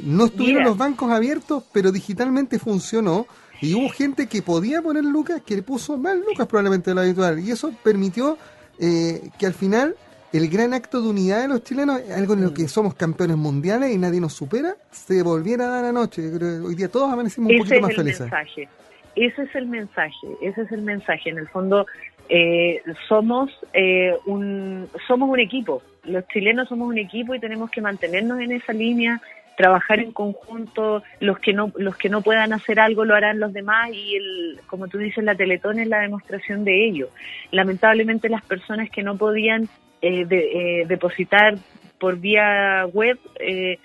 no 0.03 0.25
estuvieron 0.25 0.63
los 0.63 0.77
bancos 0.77 1.11
abiertos, 1.11 1.63
pero 1.71 1.91
digitalmente 1.91 2.57
funcionó. 2.57 3.27
Y 3.61 3.73
hubo 3.75 3.89
gente 3.89 4.27
que 4.27 4.41
podía 4.41 4.81
poner 4.81 5.03
lucas, 5.03 5.41
que 5.45 5.55
le 5.55 5.61
puso 5.61 5.97
más 5.97 6.17
lucas 6.17 6.47
probablemente 6.47 6.91
de 6.91 6.95
lo 6.95 7.01
habitual. 7.01 7.39
Y 7.39 7.51
eso 7.51 7.73
permitió 7.83 8.37
que 8.79 9.45
al 9.45 9.53
final 9.53 9.95
el 10.33 10.49
gran 10.49 10.73
acto 10.73 10.99
de 10.99 11.09
unidad 11.09 11.43
de 11.43 11.47
los 11.47 11.63
chilenos, 11.63 12.01
algo 12.09 12.33
en 12.33 12.43
lo 12.43 12.53
que 12.53 12.67
somos 12.67 12.95
campeones 12.95 13.37
mundiales 13.37 13.91
y 13.91 13.99
nadie 13.99 14.19
nos 14.19 14.33
supera, 14.33 14.75
se 14.89 15.21
volviera 15.21 15.65
a 15.65 15.69
dar 15.69 15.85
anoche. 15.85 16.23
hoy 16.59 16.73
día 16.73 16.89
todos 16.89 17.13
amanecimos 17.13 17.51
un 17.51 17.59
poquito 17.59 17.81
más 17.81 17.95
felices. 17.95 18.21
Mensaje. 18.21 18.67
Ese 19.15 19.43
es 19.43 19.55
el 19.55 19.67
mensaje, 19.67 20.27
ese 20.41 20.61
es 20.63 20.71
el 20.71 20.81
mensaje. 20.81 21.29
En 21.29 21.37
el 21.37 21.47
fondo, 21.47 21.85
eh, 22.29 22.81
somos 23.07 23.51
eh, 23.73 24.17
un 24.25 24.89
somos 25.07 25.29
un 25.29 25.39
equipo. 25.39 25.83
Los 26.03 26.27
chilenos 26.29 26.67
somos 26.67 26.89
un 26.89 26.97
equipo 26.97 27.35
y 27.35 27.39
tenemos 27.39 27.69
que 27.69 27.81
mantenernos 27.81 28.39
en 28.39 28.53
esa 28.53 28.73
línea, 28.73 29.21
trabajar 29.55 29.99
en 29.99 30.13
conjunto. 30.13 31.03
Los 31.19 31.37
que 31.37 31.53
no 31.53 31.71
los 31.75 31.95
que 31.95 32.09
no 32.09 32.23
puedan 32.23 32.53
hacer 32.53 32.79
algo 32.79 33.05
lo 33.05 33.13
harán 33.13 33.39
los 33.39 33.53
demás 33.53 33.91
y 33.93 34.15
el, 34.15 34.61
como 34.65 34.87
tú 34.87 34.97
dices, 34.97 35.23
la 35.23 35.35
Teletón 35.35 35.77
es 35.77 35.87
la 35.87 35.99
demostración 35.99 36.65
de 36.65 36.87
ello. 36.87 37.09
Lamentablemente 37.51 38.29
las 38.29 38.43
personas 38.43 38.89
que 38.89 39.03
no 39.03 39.15
podían 39.15 39.69
eh, 40.03 40.25
de, 40.25 40.81
eh, 40.81 40.85
depositar 40.85 41.55
por 41.97 42.19
vía 42.19 42.85
web. 42.91 43.17
Eh, 43.39 43.79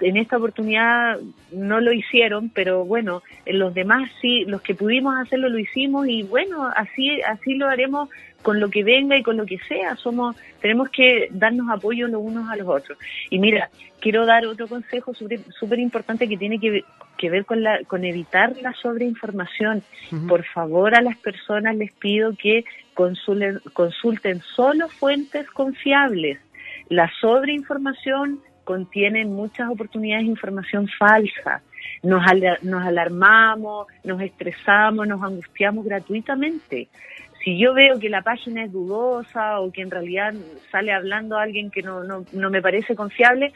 en 0.00 0.16
esta 0.18 0.36
oportunidad 0.36 1.18
no 1.50 1.80
lo 1.80 1.92
hicieron, 1.92 2.50
pero 2.50 2.84
bueno, 2.84 3.22
en 3.46 3.58
los 3.58 3.72
demás 3.72 4.10
sí, 4.20 4.44
los 4.44 4.60
que 4.60 4.74
pudimos 4.74 5.16
hacerlo 5.16 5.48
lo 5.48 5.58
hicimos 5.58 6.06
y 6.08 6.24
bueno, 6.24 6.70
así 6.76 7.22
así 7.22 7.54
lo 7.54 7.68
haremos 7.68 8.10
con 8.44 8.60
lo 8.60 8.68
que 8.68 8.84
venga 8.84 9.16
y 9.16 9.22
con 9.22 9.38
lo 9.38 9.46
que 9.46 9.58
sea. 9.66 9.96
Somos 9.96 10.36
tenemos 10.60 10.90
que 10.90 11.28
darnos 11.30 11.68
apoyo 11.70 12.06
los 12.06 12.22
unos 12.22 12.48
a 12.50 12.56
los 12.56 12.68
otros. 12.68 12.98
Y 13.30 13.38
mira, 13.38 13.70
quiero 14.00 14.26
dar 14.26 14.46
otro 14.46 14.68
consejo 14.68 15.12
súper 15.14 15.78
importante 15.78 16.28
que 16.28 16.36
tiene 16.36 16.60
que, 16.60 16.84
que, 17.16 17.30
ver 17.30 17.46
con 17.46 17.62
la 17.62 17.82
con 17.84 18.04
evitar 18.04 18.54
la 18.60 18.74
sobreinformación. 18.74 19.82
Por 20.28 20.44
favor, 20.44 20.94
a 20.94 21.00
las 21.00 21.16
personas 21.16 21.74
les 21.74 21.90
pido 21.92 22.34
que 22.36 22.64
consulten, 22.92 23.60
consulten 23.72 24.42
solo 24.54 24.88
fuentes 24.88 25.50
confiables. 25.50 26.38
La 26.90 27.10
sobreinformación 27.22 28.40
contiene 28.64 29.24
muchas 29.24 29.70
oportunidades 29.70 30.24
de 30.24 30.32
información 30.32 30.86
falsa. 30.98 31.62
nos, 32.02 32.22
nos 32.62 32.84
alarmamos, 32.84 33.86
nos 34.04 34.20
estresamos, 34.20 35.08
nos 35.08 35.22
angustiamos 35.22 35.84
gratuitamente. 35.86 36.88
Si 37.44 37.58
yo 37.58 37.74
veo 37.74 38.00
que 38.00 38.08
la 38.08 38.22
página 38.22 38.64
es 38.64 38.72
dudosa 38.72 39.60
o 39.60 39.70
que 39.70 39.82
en 39.82 39.90
realidad 39.90 40.32
sale 40.72 40.92
hablando 40.92 41.36
alguien 41.36 41.70
que 41.70 41.82
no, 41.82 42.02
no, 42.02 42.24
no 42.32 42.50
me 42.50 42.62
parece 42.62 42.96
confiable, 42.96 43.52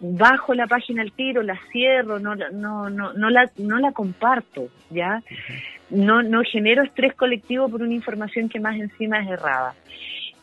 bajo 0.00 0.54
la 0.54 0.66
página 0.66 1.02
al 1.02 1.12
tiro, 1.12 1.42
la 1.42 1.58
cierro, 1.72 2.18
no, 2.18 2.34
no, 2.34 2.90
no, 2.90 3.12
no, 3.12 3.30
la, 3.30 3.50
no 3.56 3.78
la 3.78 3.92
comparto, 3.92 4.68
¿ya? 4.90 5.22
No, 5.88 6.22
no 6.22 6.42
genero 6.42 6.82
estrés 6.82 7.14
colectivo 7.14 7.68
por 7.68 7.82
una 7.82 7.94
información 7.94 8.48
que 8.48 8.60
más 8.60 8.76
encima 8.76 9.20
es 9.20 9.30
errada. 9.30 9.74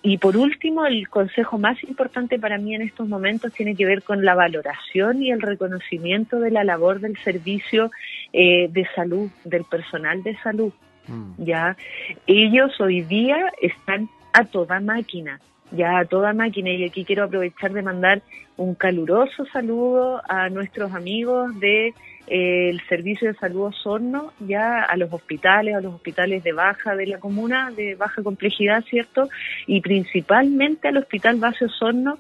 Y 0.03 0.19
por 0.19 0.37
último, 0.37 0.85
el 0.85 1.09
consejo 1.09 1.57
más 1.57 1.83
importante 1.83 2.39
para 2.39 2.57
mí 2.57 2.75
en 2.75 2.81
estos 2.81 3.07
momentos 3.07 3.53
tiene 3.53 3.75
que 3.75 3.85
ver 3.85 4.03
con 4.03 4.23
la 4.23 4.35
valoración 4.35 5.21
y 5.21 5.31
el 5.31 5.41
reconocimiento 5.41 6.39
de 6.39 6.51
la 6.51 6.63
labor 6.63 6.99
del 6.99 7.17
servicio 7.17 7.91
eh, 8.31 8.69
de 8.69 8.87
salud, 8.95 9.29
del 9.43 9.65
personal 9.65 10.23
de 10.23 10.35
salud. 10.37 10.71
Mm. 11.07 11.43
Ya, 11.43 11.77
ellos 12.25 12.79
hoy 12.79 13.01
día 13.01 13.37
están 13.61 14.09
a 14.33 14.45
toda 14.45 14.79
máquina 14.79 15.39
ya 15.71 15.99
a 15.99 16.05
toda 16.05 16.33
máquina 16.33 16.71
y 16.71 16.85
aquí 16.85 17.03
quiero 17.03 17.25
aprovechar 17.25 17.73
de 17.73 17.81
mandar 17.81 18.21
un 18.55 18.73
caluroso 18.75 19.45
saludo 19.51 20.21
a 20.27 20.49
nuestros 20.49 20.93
amigos 20.93 21.59
de 21.59 21.93
eh, 22.27 22.69
el 22.69 22.81
Servicio 22.87 23.31
de 23.31 23.37
Salud 23.37 23.67
Osorno, 23.67 24.33
ya 24.39 24.81
a 24.83 24.97
los 24.97 25.13
hospitales, 25.13 25.75
a 25.75 25.81
los 25.81 25.93
hospitales 25.93 26.43
de 26.43 26.53
baja 26.53 26.95
de 26.95 27.07
la 27.07 27.19
comuna, 27.19 27.71
de 27.71 27.95
baja 27.95 28.23
complejidad, 28.23 28.83
¿cierto? 28.89 29.29
Y 29.65 29.81
principalmente 29.81 30.87
al 30.87 30.97
Hospital 30.97 31.37
Base 31.37 31.65
Osorno, 31.65 32.17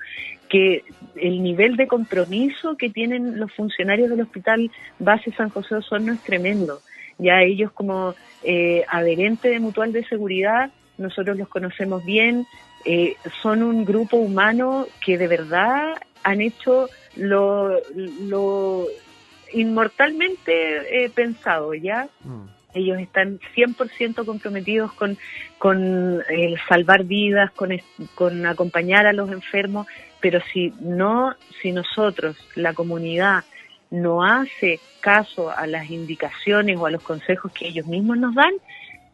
que 0.47 0.83
el 1.15 1.43
nivel 1.43 1.75
de 1.75 1.87
compromiso 1.87 2.77
que 2.77 2.89
tienen 2.89 3.39
los 3.39 3.51
funcionarios 3.53 4.09
del 4.09 4.21
Hospital 4.21 4.71
Base 4.99 5.31
San 5.31 5.49
José 5.49 5.75
Osorno 5.75 6.13
es 6.13 6.21
tremendo. 6.21 6.79
Ya 7.17 7.41
ellos 7.41 7.71
como 7.71 8.15
eh, 8.43 8.85
adherente 8.89 9.49
de 9.49 9.59
Mutual 9.59 9.91
de 9.91 10.05
Seguridad, 10.05 10.71
nosotros 10.97 11.37
los 11.37 11.47
conocemos 11.47 12.03
bien, 12.05 12.45
eh, 12.85 13.15
son 13.41 13.63
un 13.63 13.85
grupo 13.85 14.17
humano 14.17 14.87
que 15.03 15.17
de 15.17 15.27
verdad 15.27 15.95
han 16.23 16.41
hecho 16.41 16.89
lo, 17.15 17.79
lo 17.95 18.85
inmortalmente 19.53 21.05
eh, 21.05 21.09
pensado, 21.09 21.73
¿ya? 21.73 22.07
Mm. 22.23 22.45
Ellos 22.73 22.99
están 22.99 23.39
100% 23.55 24.25
comprometidos 24.25 24.93
con, 24.93 25.17
con 25.57 26.21
el 26.29 26.59
salvar 26.67 27.05
vidas, 27.05 27.51
con, 27.51 27.71
con 28.13 28.45
acompañar 28.45 29.07
a 29.07 29.13
los 29.13 29.31
enfermos, 29.31 29.87
pero 30.19 30.39
si 30.53 30.73
no, 30.81 31.33
si 31.61 31.71
nosotros, 31.71 32.37
la 32.55 32.73
comunidad, 32.73 33.43
no 33.89 34.23
hace 34.23 34.79
caso 34.99 35.51
a 35.51 35.67
las 35.67 35.89
indicaciones 35.89 36.77
o 36.77 36.85
a 36.85 36.91
los 36.91 37.03
consejos 37.03 37.51
que 37.51 37.67
ellos 37.67 37.87
mismos 37.87 38.17
nos 38.17 38.35
dan, 38.35 38.53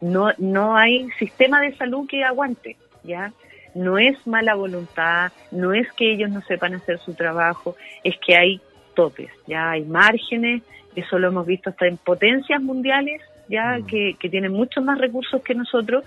no, 0.00 0.30
no 0.38 0.76
hay 0.76 1.08
sistema 1.18 1.60
de 1.60 1.76
salud 1.76 2.06
que 2.08 2.24
aguante, 2.24 2.76
¿ya? 3.02 3.32
No 3.74 3.98
es 3.98 4.26
mala 4.26 4.54
voluntad, 4.54 5.32
no 5.50 5.72
es 5.72 5.90
que 5.92 6.12
ellos 6.12 6.30
no 6.30 6.42
sepan 6.42 6.74
hacer 6.74 6.98
su 6.98 7.14
trabajo, 7.14 7.76
es 8.02 8.16
que 8.18 8.36
hay 8.36 8.60
topes, 8.94 9.30
ya 9.46 9.70
hay 9.70 9.84
márgenes, 9.84 10.62
eso 10.94 11.18
lo 11.18 11.28
hemos 11.28 11.46
visto 11.46 11.70
hasta 11.70 11.86
en 11.86 11.96
potencias 11.96 12.62
mundiales, 12.62 13.20
ya 13.48 13.78
mm. 13.78 13.86
que, 13.86 14.14
que 14.18 14.28
tienen 14.28 14.52
muchos 14.52 14.84
más 14.84 14.98
recursos 14.98 15.42
que 15.42 15.54
nosotros 15.54 16.04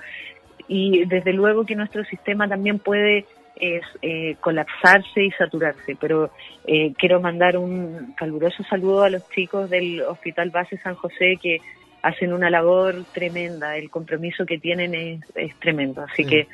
y 0.68 1.06
desde 1.06 1.34
luego 1.34 1.66
que 1.66 1.76
nuestro 1.76 2.04
sistema 2.06 2.48
también 2.48 2.80
puede 2.80 3.26
eh, 3.60 4.36
colapsarse 4.40 5.24
y 5.24 5.32
saturarse. 5.32 5.96
Pero 6.00 6.32
eh, 6.66 6.94
quiero 6.98 7.20
mandar 7.20 7.58
un 7.58 8.14
caluroso 8.18 8.64
saludo 8.64 9.04
a 9.04 9.10
los 9.10 9.28
chicos 9.30 9.70
del 9.70 10.02
Hospital 10.02 10.50
Base 10.50 10.78
San 10.78 10.96
José 10.96 11.38
que 11.42 11.60
hacen 12.02 12.34
una 12.34 12.50
labor 12.50 13.04
tremenda, 13.14 13.76
el 13.78 13.90
compromiso 13.90 14.46
que 14.46 14.58
tienen 14.58 14.96
es, 15.36 15.56
tremendo. 15.60 16.04
Así 16.04 16.26
que 16.26 16.48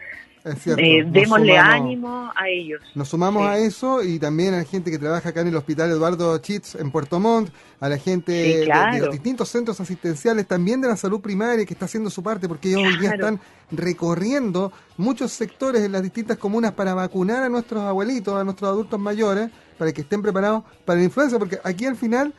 eh, 0.46 1.06
démosle 1.10 1.58
ánimo 1.58 2.32
a 2.36 2.50
ellos. 2.50 2.82
Nos 2.96 3.08
sumamos 3.08 3.48
a 3.48 3.58
eso 3.58 4.04
y 4.04 4.20
también 4.20 4.54
a 4.54 4.58
la 4.58 4.66
gente 4.66 4.92
que 4.92 5.00
trabaja 5.00 5.30
acá 5.30 5.42
en 5.42 5.48
el 5.48 5.56
Hospital 5.56 5.92
Eduardo 5.92 6.38
Chitz 6.40 6.76
en 6.76 6.92
Puerto 6.92 7.20
Montt, 7.20 7.50
a 7.80 7.88
la 7.88 7.98
gente 7.98 8.32
de, 8.32 9.00
los 9.00 9.12
distintos 9.12 9.50
centros 9.50 9.80
asistenciales, 9.80 10.46
también 10.46 10.82
de 10.82 10.90
la 10.90 10.98
salud 10.98 11.22
primaria 11.22 11.66
que 11.66 11.74
está 11.74 11.86
haciendo 11.86 12.10
su 12.10 12.22
parte 12.22 12.48
porque 12.48 12.70
ellos 12.70 12.84
hoy 12.84 13.00
día 13.00 13.12
están 13.12 13.40
recorriendo 13.72 14.74
muchos 14.98 15.32
sectores 15.32 15.82
en 15.82 15.94
las 15.94 16.04
distintas 16.04 16.38
comunas 16.38 16.74
para 16.74 16.94
vacunar 16.94 17.44
a 17.44 17.50
nuestros 17.50 17.82
abuelitos, 17.84 18.36
a 18.36 18.44
nuestros 18.44 18.70
adultos 18.70 19.00
mayores, 19.00 19.50
para 19.78 19.94
que 19.94 20.02
estén 20.02 20.22
preparados 20.22 20.64
para 20.86 21.00
la 21.00 21.06
influenza, 21.06 21.40
porque 21.40 21.60
aquí 21.64 21.86
al 21.86 21.96
final 21.96 22.34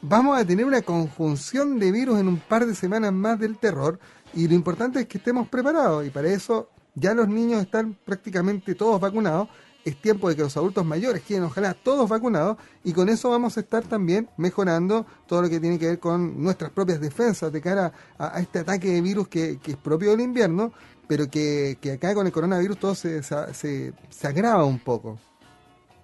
vamos 0.00 0.38
a 0.38 0.44
tener 0.44 0.64
una 0.64 0.82
conjunción 0.82 1.78
de 1.78 1.90
virus 1.90 2.20
en 2.20 2.28
un 2.28 2.38
par 2.38 2.66
de 2.66 2.74
semanas 2.74 3.12
más 3.12 3.38
del 3.38 3.56
terror 3.58 3.98
y 4.34 4.48
lo 4.48 4.54
importante 4.54 5.00
es 5.00 5.06
que 5.06 5.18
estemos 5.18 5.48
preparados 5.48 6.06
y 6.06 6.10
para 6.10 6.28
eso 6.28 6.68
ya 6.94 7.14
los 7.14 7.28
niños 7.28 7.62
están 7.62 7.94
prácticamente 7.94 8.74
todos 8.74 9.00
vacunados. 9.00 9.48
Es 9.84 9.96
tiempo 9.96 10.28
de 10.28 10.36
que 10.36 10.42
los 10.42 10.56
adultos 10.56 10.84
mayores 10.84 11.22
queden 11.22 11.42
ojalá 11.42 11.74
todos 11.74 12.08
vacunados 12.08 12.56
y 12.84 12.92
con 12.92 13.08
eso 13.08 13.30
vamos 13.30 13.56
a 13.56 13.60
estar 13.60 13.82
también 13.82 14.28
mejorando 14.36 15.04
todo 15.26 15.42
lo 15.42 15.50
que 15.50 15.58
tiene 15.58 15.76
que 15.76 15.86
ver 15.86 15.98
con 15.98 16.40
nuestras 16.40 16.70
propias 16.70 17.00
defensas 17.00 17.52
de 17.52 17.60
cara 17.60 17.92
a, 18.16 18.40
este 18.40 18.60
ataque 18.60 18.88
de 18.88 19.00
virus 19.00 19.26
que, 19.26 19.58
es 19.66 19.76
propio 19.76 20.12
del 20.12 20.20
invierno, 20.20 20.72
pero 21.08 21.28
que, 21.28 21.76
acá 21.92 22.14
con 22.14 22.26
el 22.26 22.32
coronavirus 22.32 22.78
todo 22.78 22.94
se, 22.94 23.24
se, 23.24 23.92
se 24.08 24.26
agrava 24.28 24.64
un 24.64 24.78
poco. 24.78 25.18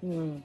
Mm. 0.02 0.38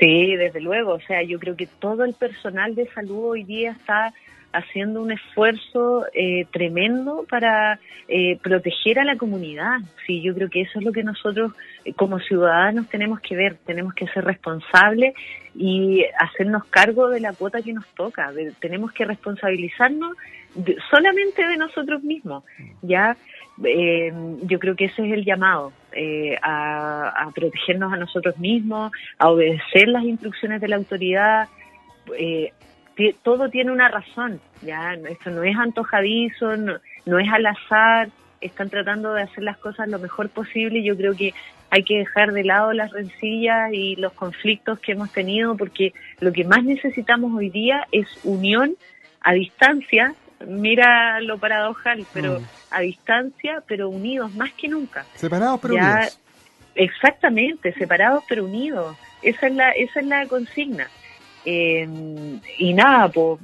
Sí, 0.00 0.36
desde 0.36 0.60
luego. 0.60 0.94
O 0.94 1.00
sea, 1.00 1.22
yo 1.22 1.38
creo 1.38 1.56
que 1.56 1.66
todo 1.66 2.04
el 2.04 2.14
personal 2.14 2.74
de 2.74 2.88
salud 2.92 3.30
hoy 3.30 3.44
día 3.44 3.72
está 3.72 4.12
haciendo 4.56 5.02
un 5.02 5.12
esfuerzo 5.12 6.06
eh, 6.14 6.46
tremendo 6.50 7.26
para 7.28 7.78
eh, 8.08 8.38
proteger 8.42 8.98
a 8.98 9.04
la 9.04 9.16
comunidad. 9.16 9.78
Sí, 10.06 10.22
yo 10.22 10.34
creo 10.34 10.48
que 10.48 10.62
eso 10.62 10.78
es 10.78 10.84
lo 10.84 10.92
que 10.92 11.02
nosotros 11.02 11.52
eh, 11.84 11.92
como 11.92 12.18
ciudadanos 12.18 12.88
tenemos 12.88 13.20
que 13.20 13.36
ver, 13.36 13.56
tenemos 13.66 13.94
que 13.94 14.06
ser 14.08 14.24
responsables 14.24 15.14
y 15.54 16.04
hacernos 16.18 16.64
cargo 16.66 17.08
de 17.08 17.20
la 17.20 17.32
cuota 17.32 17.62
que 17.62 17.72
nos 17.72 17.86
toca. 17.94 18.30
tenemos 18.60 18.92
que 18.92 19.04
responsabilizarnos 19.04 20.16
solamente 20.90 21.46
de 21.46 21.56
nosotros 21.56 22.02
mismos. 22.02 22.44
Ya, 22.82 23.16
yo 23.58 24.58
creo 24.58 24.76
que 24.76 24.86
ese 24.86 25.06
es 25.06 25.12
el 25.12 25.24
llamado. 25.24 25.72
a, 26.42 27.30
protegernos 27.34 27.92
a 27.92 27.96
nosotros 27.96 28.38
mismos, 28.38 28.92
a 29.18 29.28
obedecer 29.30 29.88
las 29.88 30.04
instrucciones 30.04 30.60
de 30.60 30.68
la 30.68 30.76
autoridad, 30.76 31.48
eh, 32.18 32.52
todo 33.22 33.48
tiene 33.50 33.72
una 33.72 33.88
razón, 33.88 34.40
ya, 34.62 34.94
esto 35.08 35.30
no 35.30 35.42
es 35.42 35.56
antojadizo, 35.56 36.56
no, 36.56 37.18
es 37.18 37.28
al 37.32 37.46
azar, 37.46 38.08
están 38.40 38.70
tratando 38.70 39.12
de 39.12 39.22
hacer 39.22 39.44
las 39.44 39.58
cosas 39.58 39.88
lo 39.88 39.98
mejor 39.98 40.28
posible 40.30 40.78
y 40.78 40.84
yo 40.84 40.96
creo 40.96 41.14
que 41.14 41.34
hay 41.70 41.82
que 41.82 41.98
dejar 41.98 42.32
de 42.32 42.44
lado 42.44 42.72
las 42.72 42.92
rencillas 42.92 43.72
y 43.72 43.96
los 43.96 44.12
conflictos 44.12 44.78
que 44.78 44.92
hemos 44.92 45.10
tenido 45.10 45.56
porque 45.56 45.92
lo 46.20 46.32
que 46.32 46.44
más 46.44 46.64
necesitamos 46.64 47.32
hoy 47.34 47.50
día 47.50 47.86
es 47.92 48.06
unión 48.24 48.76
a 49.20 49.32
distancia, 49.32 50.14
mira 50.46 51.20
lo 51.20 51.38
paradojal, 51.38 52.06
pero 52.12 52.40
mm. 52.40 52.44
a 52.70 52.80
distancia, 52.80 53.62
pero 53.66 53.88
unidos 53.88 54.34
más 54.34 54.52
que 54.52 54.68
nunca. 54.68 55.04
Separados 55.14 55.60
pero 55.60 55.74
unidos. 55.74 56.20
Exactamente, 56.74 57.72
separados 57.72 58.22
pero 58.28 58.44
unidos. 58.44 58.96
Esa 59.22 59.48
es 59.48 59.54
la, 59.54 59.70
esa 59.70 60.00
es 60.00 60.06
la 60.06 60.26
consigna. 60.26 60.88
Eh, 61.48 61.88
y 62.58 62.74
nada, 62.74 63.08
pues, 63.08 63.40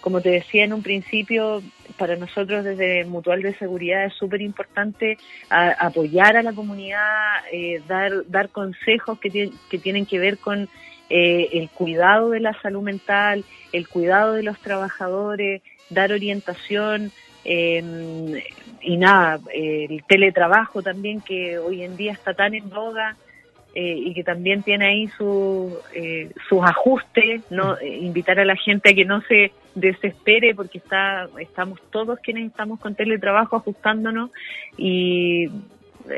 como 0.00 0.20
te 0.20 0.30
decía 0.30 0.64
en 0.64 0.72
un 0.72 0.82
principio, 0.82 1.62
para 1.98 2.16
nosotros 2.16 2.64
desde 2.64 3.04
Mutual 3.04 3.42
de 3.42 3.54
Seguridad 3.54 4.06
es 4.06 4.14
súper 4.14 4.40
importante 4.40 5.18
apoyar 5.50 6.36
a 6.36 6.42
la 6.42 6.52
comunidad, 6.52 7.42
eh, 7.52 7.82
dar, 7.86 8.26
dar 8.28 8.48
consejos 8.48 9.18
que, 9.18 9.50
que 9.70 9.78
tienen 9.78 10.06
que 10.06 10.18
ver 10.18 10.38
con 10.38 10.68
eh, 11.10 11.48
el 11.52 11.68
cuidado 11.70 12.30
de 12.30 12.40
la 12.40 12.58
salud 12.62 12.82
mental, 12.82 13.44
el 13.72 13.88
cuidado 13.88 14.32
de 14.32 14.42
los 14.42 14.58
trabajadores, 14.58 15.62
dar 15.90 16.12
orientación. 16.12 17.12
y 17.44 18.96
nada, 18.96 19.38
el 19.52 20.02
teletrabajo 20.04 20.82
también 20.82 21.20
que 21.20 21.58
hoy 21.58 21.82
en 21.82 21.96
día 21.96 22.12
está 22.12 22.34
tan 22.34 22.54
en 22.54 22.68
boga, 22.70 23.16
eh, 23.78 23.94
y 24.06 24.14
que 24.14 24.24
también 24.24 24.62
tiene 24.62 24.86
ahí 24.86 25.08
su, 25.18 25.76
eh, 25.94 26.30
sus 26.48 26.64
ajustes, 26.64 27.42
no 27.50 27.76
eh, 27.76 27.98
invitar 27.98 28.40
a 28.40 28.46
la 28.46 28.56
gente 28.56 28.88
a 28.88 28.94
que 28.94 29.04
no 29.04 29.20
se 29.20 29.52
desespere 29.74 30.54
porque 30.54 30.78
está 30.78 31.28
estamos 31.38 31.78
todos 31.90 32.18
quienes 32.20 32.46
estamos 32.46 32.80
con 32.80 32.94
teletrabajo 32.94 33.56
ajustándonos 33.56 34.30
y 34.78 35.50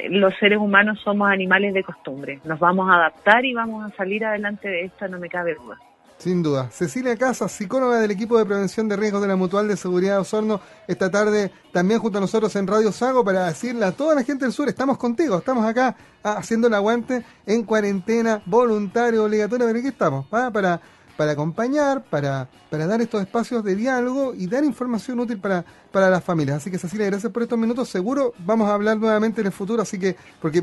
los 0.08 0.36
seres 0.36 0.58
humanos 0.58 1.00
somos 1.00 1.28
animales 1.28 1.74
de 1.74 1.82
costumbre. 1.82 2.38
Nos 2.44 2.60
vamos 2.60 2.88
a 2.88 2.94
adaptar 2.94 3.44
y 3.44 3.54
vamos 3.54 3.84
a 3.84 3.96
salir 3.96 4.24
adelante 4.24 4.68
de 4.68 4.84
esta, 4.84 5.08
no 5.08 5.18
me 5.18 5.28
cabe 5.28 5.56
duda. 5.56 5.78
Sin 6.18 6.42
duda. 6.42 6.68
Cecilia 6.72 7.16
Casas, 7.16 7.52
psicóloga 7.52 8.00
del 8.00 8.10
equipo 8.10 8.36
de 8.38 8.44
prevención 8.44 8.88
de 8.88 8.96
riesgos 8.96 9.22
de 9.22 9.28
la 9.28 9.36
Mutual 9.36 9.68
de 9.68 9.76
Seguridad 9.76 10.14
de 10.14 10.18
Osorno, 10.18 10.60
esta 10.88 11.10
tarde 11.10 11.52
también 11.72 12.00
junto 12.00 12.18
a 12.18 12.20
nosotros 12.20 12.54
en 12.56 12.66
Radio 12.66 12.90
Sago 12.90 13.24
para 13.24 13.46
decirle 13.46 13.84
a 13.84 13.92
toda 13.92 14.16
la 14.16 14.24
gente 14.24 14.44
del 14.44 14.52
sur, 14.52 14.68
estamos 14.68 14.98
contigo, 14.98 15.38
estamos 15.38 15.64
acá 15.64 15.96
ah, 16.24 16.36
haciendo 16.38 16.66
el 16.66 16.74
aguante 16.74 17.24
en 17.46 17.62
cuarentena, 17.62 18.42
voluntario, 18.46 19.24
obligatorio, 19.24 19.66
pero 19.66 19.78
aquí 19.78 19.88
estamos, 19.88 20.26
¿Ah? 20.32 20.50
para 20.52 20.80
para 21.18 21.32
acompañar, 21.32 22.04
para, 22.04 22.48
para 22.70 22.86
dar 22.86 23.00
estos 23.00 23.20
espacios 23.20 23.64
de 23.64 23.74
diálogo 23.74 24.34
y 24.36 24.46
dar 24.46 24.62
información 24.62 25.18
útil 25.18 25.40
para, 25.40 25.64
para 25.90 26.08
las 26.10 26.22
familias. 26.22 26.58
Así 26.58 26.70
que 26.70 26.78
Cecilia, 26.78 27.06
gracias 27.06 27.32
por 27.32 27.42
estos 27.42 27.58
minutos. 27.58 27.88
Seguro 27.88 28.34
vamos 28.46 28.68
a 28.68 28.74
hablar 28.74 28.98
nuevamente 28.98 29.40
en 29.40 29.48
el 29.48 29.52
futuro, 29.52 29.82
así 29.82 29.98
que, 29.98 30.14
porque 30.40 30.62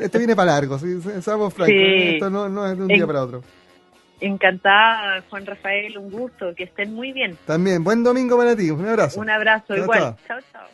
esto 0.00 0.18
viene 0.18 0.36
para 0.36 0.52
largo, 0.52 0.78
¿sí? 0.78 1.00
francos, 1.00 1.68
esto 1.68 2.30
no, 2.30 2.48
no, 2.48 2.64
es 2.68 2.78
de 2.78 2.82
un 2.84 2.86
día 2.86 3.08
para 3.08 3.24
otro. 3.24 3.42
Encantada, 4.20 5.22
Juan 5.30 5.46
Rafael, 5.46 5.96
un 5.98 6.10
gusto, 6.10 6.54
que 6.56 6.64
estén 6.64 6.94
muy 6.94 7.12
bien. 7.12 7.38
También, 7.46 7.84
buen 7.84 8.02
domingo 8.02 8.36
para 8.36 8.56
ti, 8.56 8.70
un 8.70 8.86
abrazo. 8.86 9.20
Un 9.20 9.30
abrazo, 9.30 9.76
igual. 9.76 10.16
Chao, 10.26 10.40
chao. 10.52 10.66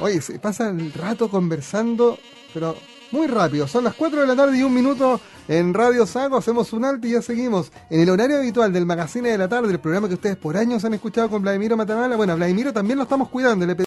Oye, 0.00 0.20
se 0.20 0.38
pasa 0.38 0.68
el 0.68 0.92
rato 0.92 1.28
conversando, 1.28 2.18
pero 2.52 2.76
muy 3.10 3.26
rápido. 3.26 3.66
Son 3.66 3.84
las 3.84 3.94
4 3.94 4.20
de 4.20 4.26
la 4.26 4.36
tarde 4.36 4.58
y 4.58 4.62
un 4.62 4.74
minuto 4.74 5.20
en 5.48 5.72
Radio 5.72 6.04
Sago. 6.04 6.36
Hacemos 6.36 6.72
un 6.72 6.84
alto 6.84 7.06
y 7.06 7.12
ya 7.12 7.22
seguimos 7.22 7.72
en 7.90 8.00
el 8.00 8.10
horario 8.10 8.38
habitual 8.38 8.72
del 8.72 8.86
Magazine 8.86 9.30
de 9.30 9.38
la 9.38 9.48
Tarde, 9.48 9.72
el 9.72 9.78
programa 9.78 10.08
que 10.08 10.14
ustedes 10.14 10.36
por 10.36 10.56
años 10.56 10.84
han 10.84 10.94
escuchado 10.94 11.30
con 11.30 11.42
Vladimiro 11.42 11.76
Matamala. 11.76 12.16
Bueno, 12.16 12.32
a 12.32 12.36
Vladimiro 12.36 12.72
también 12.72 12.98
lo 12.98 13.04
estamos 13.04 13.28
cuidando. 13.28 13.64
Le 13.66 13.74